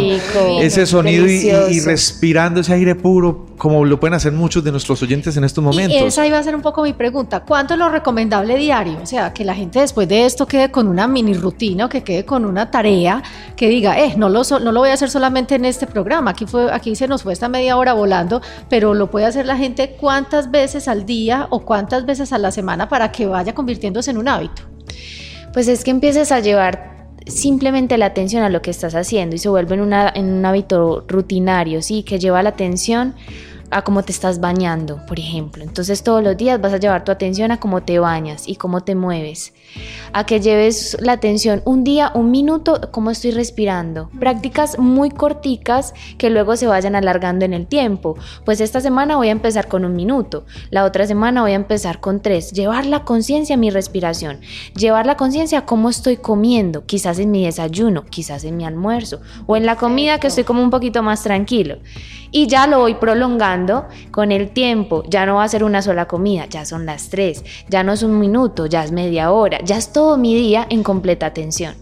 ese 0.60 0.86
sonido 0.86 1.26
y, 1.26 1.80
respirando 1.80 2.60
ese 2.60 2.72
aire 2.72 2.94
puro, 2.94 3.46
como 3.58 3.84
lo 3.84 4.00
pueden 4.00 4.14
hacer 4.14 4.32
muchos 4.32 4.64
de 4.64 4.70
nuestros 4.70 5.02
oyentes 5.02 5.36
en 5.36 5.44
estos 5.44 5.62
momentos. 5.62 6.00
Y 6.00 6.04
esa 6.04 6.26
iba 6.26 6.38
a 6.38 6.42
ser 6.42 6.54
un 6.54 6.62
poco 6.62 6.82
mi 6.82 6.92
pregunta. 6.92 7.40
¿Cuánto 7.40 7.74
es 7.74 7.80
lo 7.80 7.88
recomendable 7.88 8.56
diario? 8.56 8.98
O 9.02 9.06
sea, 9.06 9.32
que 9.32 9.44
la 9.44 9.54
gente 9.54 9.80
después 9.80 10.08
de 10.08 10.24
esto 10.24 10.46
quede 10.46 10.70
con 10.70 10.88
una 10.88 11.06
mini 11.06 11.34
rutina 11.34 11.86
o 11.86 11.88
que 11.88 12.02
quede 12.02 12.24
con 12.24 12.44
una 12.44 12.70
tarea 12.70 13.22
que 13.56 13.68
diga, 13.68 13.98
eh, 14.00 14.14
no 14.16 14.28
lo, 14.28 14.42
no 14.60 14.72
lo 14.72 14.80
voy 14.80 14.90
a 14.90 14.94
hacer 14.94 15.10
solamente 15.10 15.54
en 15.54 15.64
este 15.64 15.86
programa. 15.86 16.32
Aquí, 16.32 16.46
fue, 16.46 16.72
aquí 16.72 16.96
se 16.96 17.08
nos 17.08 17.22
fue 17.22 17.32
esta 17.32 17.48
media 17.48 17.76
hora 17.76 17.92
volando, 17.92 18.40
pero 18.68 18.94
lo 18.94 19.10
puede 19.10 19.26
hacer 19.26 19.46
la 19.46 19.56
gente 19.56 19.96
cuántas 20.00 20.50
veces 20.50 20.88
al 20.88 21.06
día 21.06 21.46
o 21.50 21.60
cuántas 21.60 22.06
veces 22.06 22.32
a 22.32 22.38
la 22.38 22.50
semana 22.50 22.88
para 22.88 23.12
que 23.12 23.26
vaya 23.26 23.54
convirtiéndose 23.54 24.10
en 24.10 24.18
un 24.18 24.28
hábito. 24.28 24.73
Pues 25.52 25.68
es 25.68 25.84
que 25.84 25.90
empieces 25.90 26.32
a 26.32 26.40
llevar 26.40 26.94
simplemente 27.26 27.96
la 27.96 28.06
atención 28.06 28.42
a 28.42 28.48
lo 28.48 28.60
que 28.62 28.70
estás 28.70 28.94
haciendo 28.94 29.36
y 29.36 29.38
se 29.38 29.48
vuelve 29.48 29.74
en, 29.74 29.80
un 29.80 30.44
hábito 30.44 31.04
rutinario, 31.08 31.80
¿sí? 31.82 32.02
Que 32.02 32.18
lleva 32.18 32.42
la 32.42 32.50
atención 32.50 33.14
a 33.70 33.82
cómo 33.82 34.02
te 34.02 34.12
estás 34.12 34.40
bañando, 34.40 35.00
por 35.06 35.18
ejemplo. 35.18 35.62
Entonces 35.62 36.02
todos 36.02 36.22
los 36.22 36.36
días 36.36 36.60
vas 36.60 36.72
a 36.72 36.78
llevar 36.78 37.04
tu 37.04 37.12
atención 37.12 37.50
a 37.50 37.58
cómo 37.58 37.82
te 37.82 37.98
bañas 37.98 38.48
y 38.48 38.56
cómo 38.56 38.82
te 38.82 38.94
mueves. 38.94 39.52
A 40.12 40.24
que 40.26 40.40
lleves 40.40 40.96
la 41.00 41.12
atención 41.12 41.62
un 41.64 41.82
día, 41.82 42.12
un 42.14 42.30
minuto, 42.30 42.90
cómo 42.92 43.10
estoy 43.10 43.32
respirando. 43.32 44.10
Prácticas 44.20 44.78
muy 44.78 45.10
corticas 45.10 45.94
que 46.18 46.30
luego 46.30 46.56
se 46.56 46.66
vayan 46.66 46.94
alargando 46.94 47.44
en 47.44 47.52
el 47.52 47.66
tiempo. 47.66 48.16
Pues 48.44 48.60
esta 48.60 48.80
semana 48.80 49.16
voy 49.16 49.28
a 49.28 49.32
empezar 49.32 49.68
con 49.68 49.84
un 49.84 49.96
minuto, 49.96 50.44
la 50.70 50.84
otra 50.84 51.06
semana 51.06 51.42
voy 51.42 51.52
a 51.52 51.56
empezar 51.56 52.00
con 52.00 52.20
tres. 52.20 52.52
Llevar 52.52 52.86
la 52.86 53.04
conciencia 53.04 53.54
a 53.54 53.58
mi 53.58 53.70
respiración, 53.70 54.40
llevar 54.76 55.06
la 55.06 55.16
conciencia 55.16 55.60
a 55.60 55.66
cómo 55.66 55.88
estoy 55.88 56.16
comiendo, 56.16 56.86
quizás 56.86 57.18
en 57.18 57.30
mi 57.30 57.44
desayuno, 57.44 58.04
quizás 58.04 58.44
en 58.44 58.56
mi 58.56 58.64
almuerzo 58.64 59.20
o 59.46 59.56
en 59.56 59.66
la 59.66 59.76
comida 59.76 60.20
que 60.20 60.28
estoy 60.28 60.44
como 60.44 60.62
un 60.62 60.70
poquito 60.70 61.02
más 61.02 61.22
tranquilo. 61.22 61.78
Y 62.30 62.48
ya 62.48 62.66
lo 62.66 62.80
voy 62.80 62.94
prolongando 62.94 63.53
con 64.10 64.32
el 64.32 64.50
tiempo. 64.50 65.02
Ya 65.08 65.26
no 65.26 65.36
va 65.36 65.44
a 65.44 65.48
ser 65.48 65.64
una 65.64 65.82
sola 65.82 66.06
comida, 66.06 66.46
ya 66.46 66.64
son 66.64 66.86
las 66.86 67.08
tres. 67.08 67.44
Ya 67.68 67.82
no 67.82 67.92
es 67.92 68.02
un 68.02 68.18
minuto, 68.18 68.66
ya 68.66 68.84
es 68.84 68.92
media 68.92 69.30
hora. 69.30 69.58
Ya 69.64 69.76
es 69.76 69.92
todo 69.92 70.18
mi 70.18 70.34
día 70.34 70.66
en 70.68 70.82
completa 70.82 71.26
atención. 71.26 71.74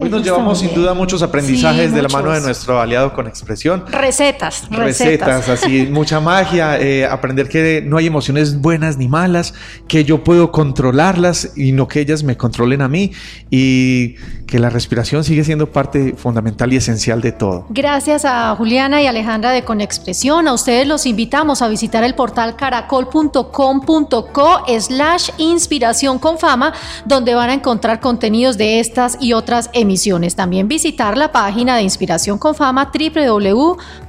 Hoy 0.00 0.08
nos 0.08 0.22
llevamos 0.22 0.60
sin 0.60 0.74
duda 0.74 0.94
muchos 0.94 1.22
aprendizajes 1.22 1.92
de 1.92 2.00
la 2.00 2.08
mano 2.08 2.32
de 2.32 2.40
nuestro 2.40 2.80
aliado 2.80 3.12
con 3.12 3.26
expresión. 3.26 3.84
Recetas, 3.86 4.66
recetas. 4.70 5.46
así, 5.50 5.86
mucha 5.92 6.20
magia, 6.20 6.80
eh, 6.80 7.04
aprender 7.04 7.50
que 7.50 7.82
no 7.84 7.98
hay 7.98 8.06
emociones 8.06 8.62
buenas 8.62 8.96
ni 8.96 9.08
malas, 9.08 9.52
que 9.88 10.04
yo 10.04 10.24
puedo 10.24 10.52
controlarlas 10.52 11.52
y 11.54 11.72
no 11.72 11.86
que 11.86 12.00
ellas 12.00 12.22
me 12.22 12.38
controlen 12.38 12.80
a 12.80 12.88
mí 12.88 13.12
y 13.50 14.14
que 14.46 14.58
la 14.58 14.70
respiración 14.70 15.22
sigue 15.22 15.44
siendo 15.44 15.70
parte 15.70 16.14
fundamental 16.16 16.72
y 16.72 16.76
esencial 16.76 17.20
de 17.20 17.32
todo. 17.32 17.66
Gracias 17.68 18.24
a 18.24 18.56
Juliana 18.56 19.02
y 19.02 19.06
Alejandra 19.06 19.50
de 19.50 19.64
Conexpresión. 19.64 20.48
A 20.48 20.54
ustedes 20.54 20.86
los 20.86 21.04
invitamos 21.04 21.60
a 21.60 21.68
visitar 21.68 22.04
el 22.04 22.14
portal 22.14 22.56
caracol.com.co 22.56 24.64
slash 24.80 25.28
inspiración 25.36 26.18
con 26.18 26.38
fama, 26.38 26.72
donde 27.04 27.34
van 27.34 27.50
a 27.50 27.54
encontrar 27.54 28.00
contenidos 28.00 28.56
de 28.56 28.80
estas 28.80 29.18
y 29.20 29.34
otras 29.34 29.68
emisiones 29.90 30.36
también 30.36 30.68
visitar 30.68 31.18
la 31.18 31.32
página 31.32 31.74
de 31.76 31.82
Inspiración 31.82 32.38
con 32.38 32.54
Fama 32.54 32.92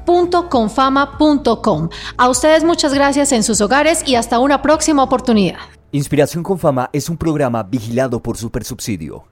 www.confama.com. 0.05 1.89
A 2.17 2.29
ustedes 2.29 2.63
muchas 2.63 2.93
gracias 2.93 3.31
en 3.31 3.41
sus 3.41 3.61
hogares 3.61 4.03
y 4.05 4.13
hasta 4.13 4.37
una 4.37 4.61
próxima 4.61 5.01
oportunidad. 5.01 5.57
Inspiración 5.91 6.43
con 6.43 6.59
Fama 6.59 6.91
es 6.93 7.09
un 7.09 7.17
programa 7.17 7.63
vigilado 7.63 8.21
por 8.21 8.37
Supersubsidio. 8.37 9.23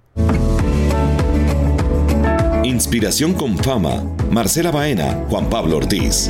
Inspiración 2.63 3.33
con 3.33 3.55
Fama, 3.57 4.03
Marcela 4.31 4.71
Baena, 4.71 5.25
Juan 5.29 5.49
Pablo 5.49 5.77
Ortiz. 5.77 6.29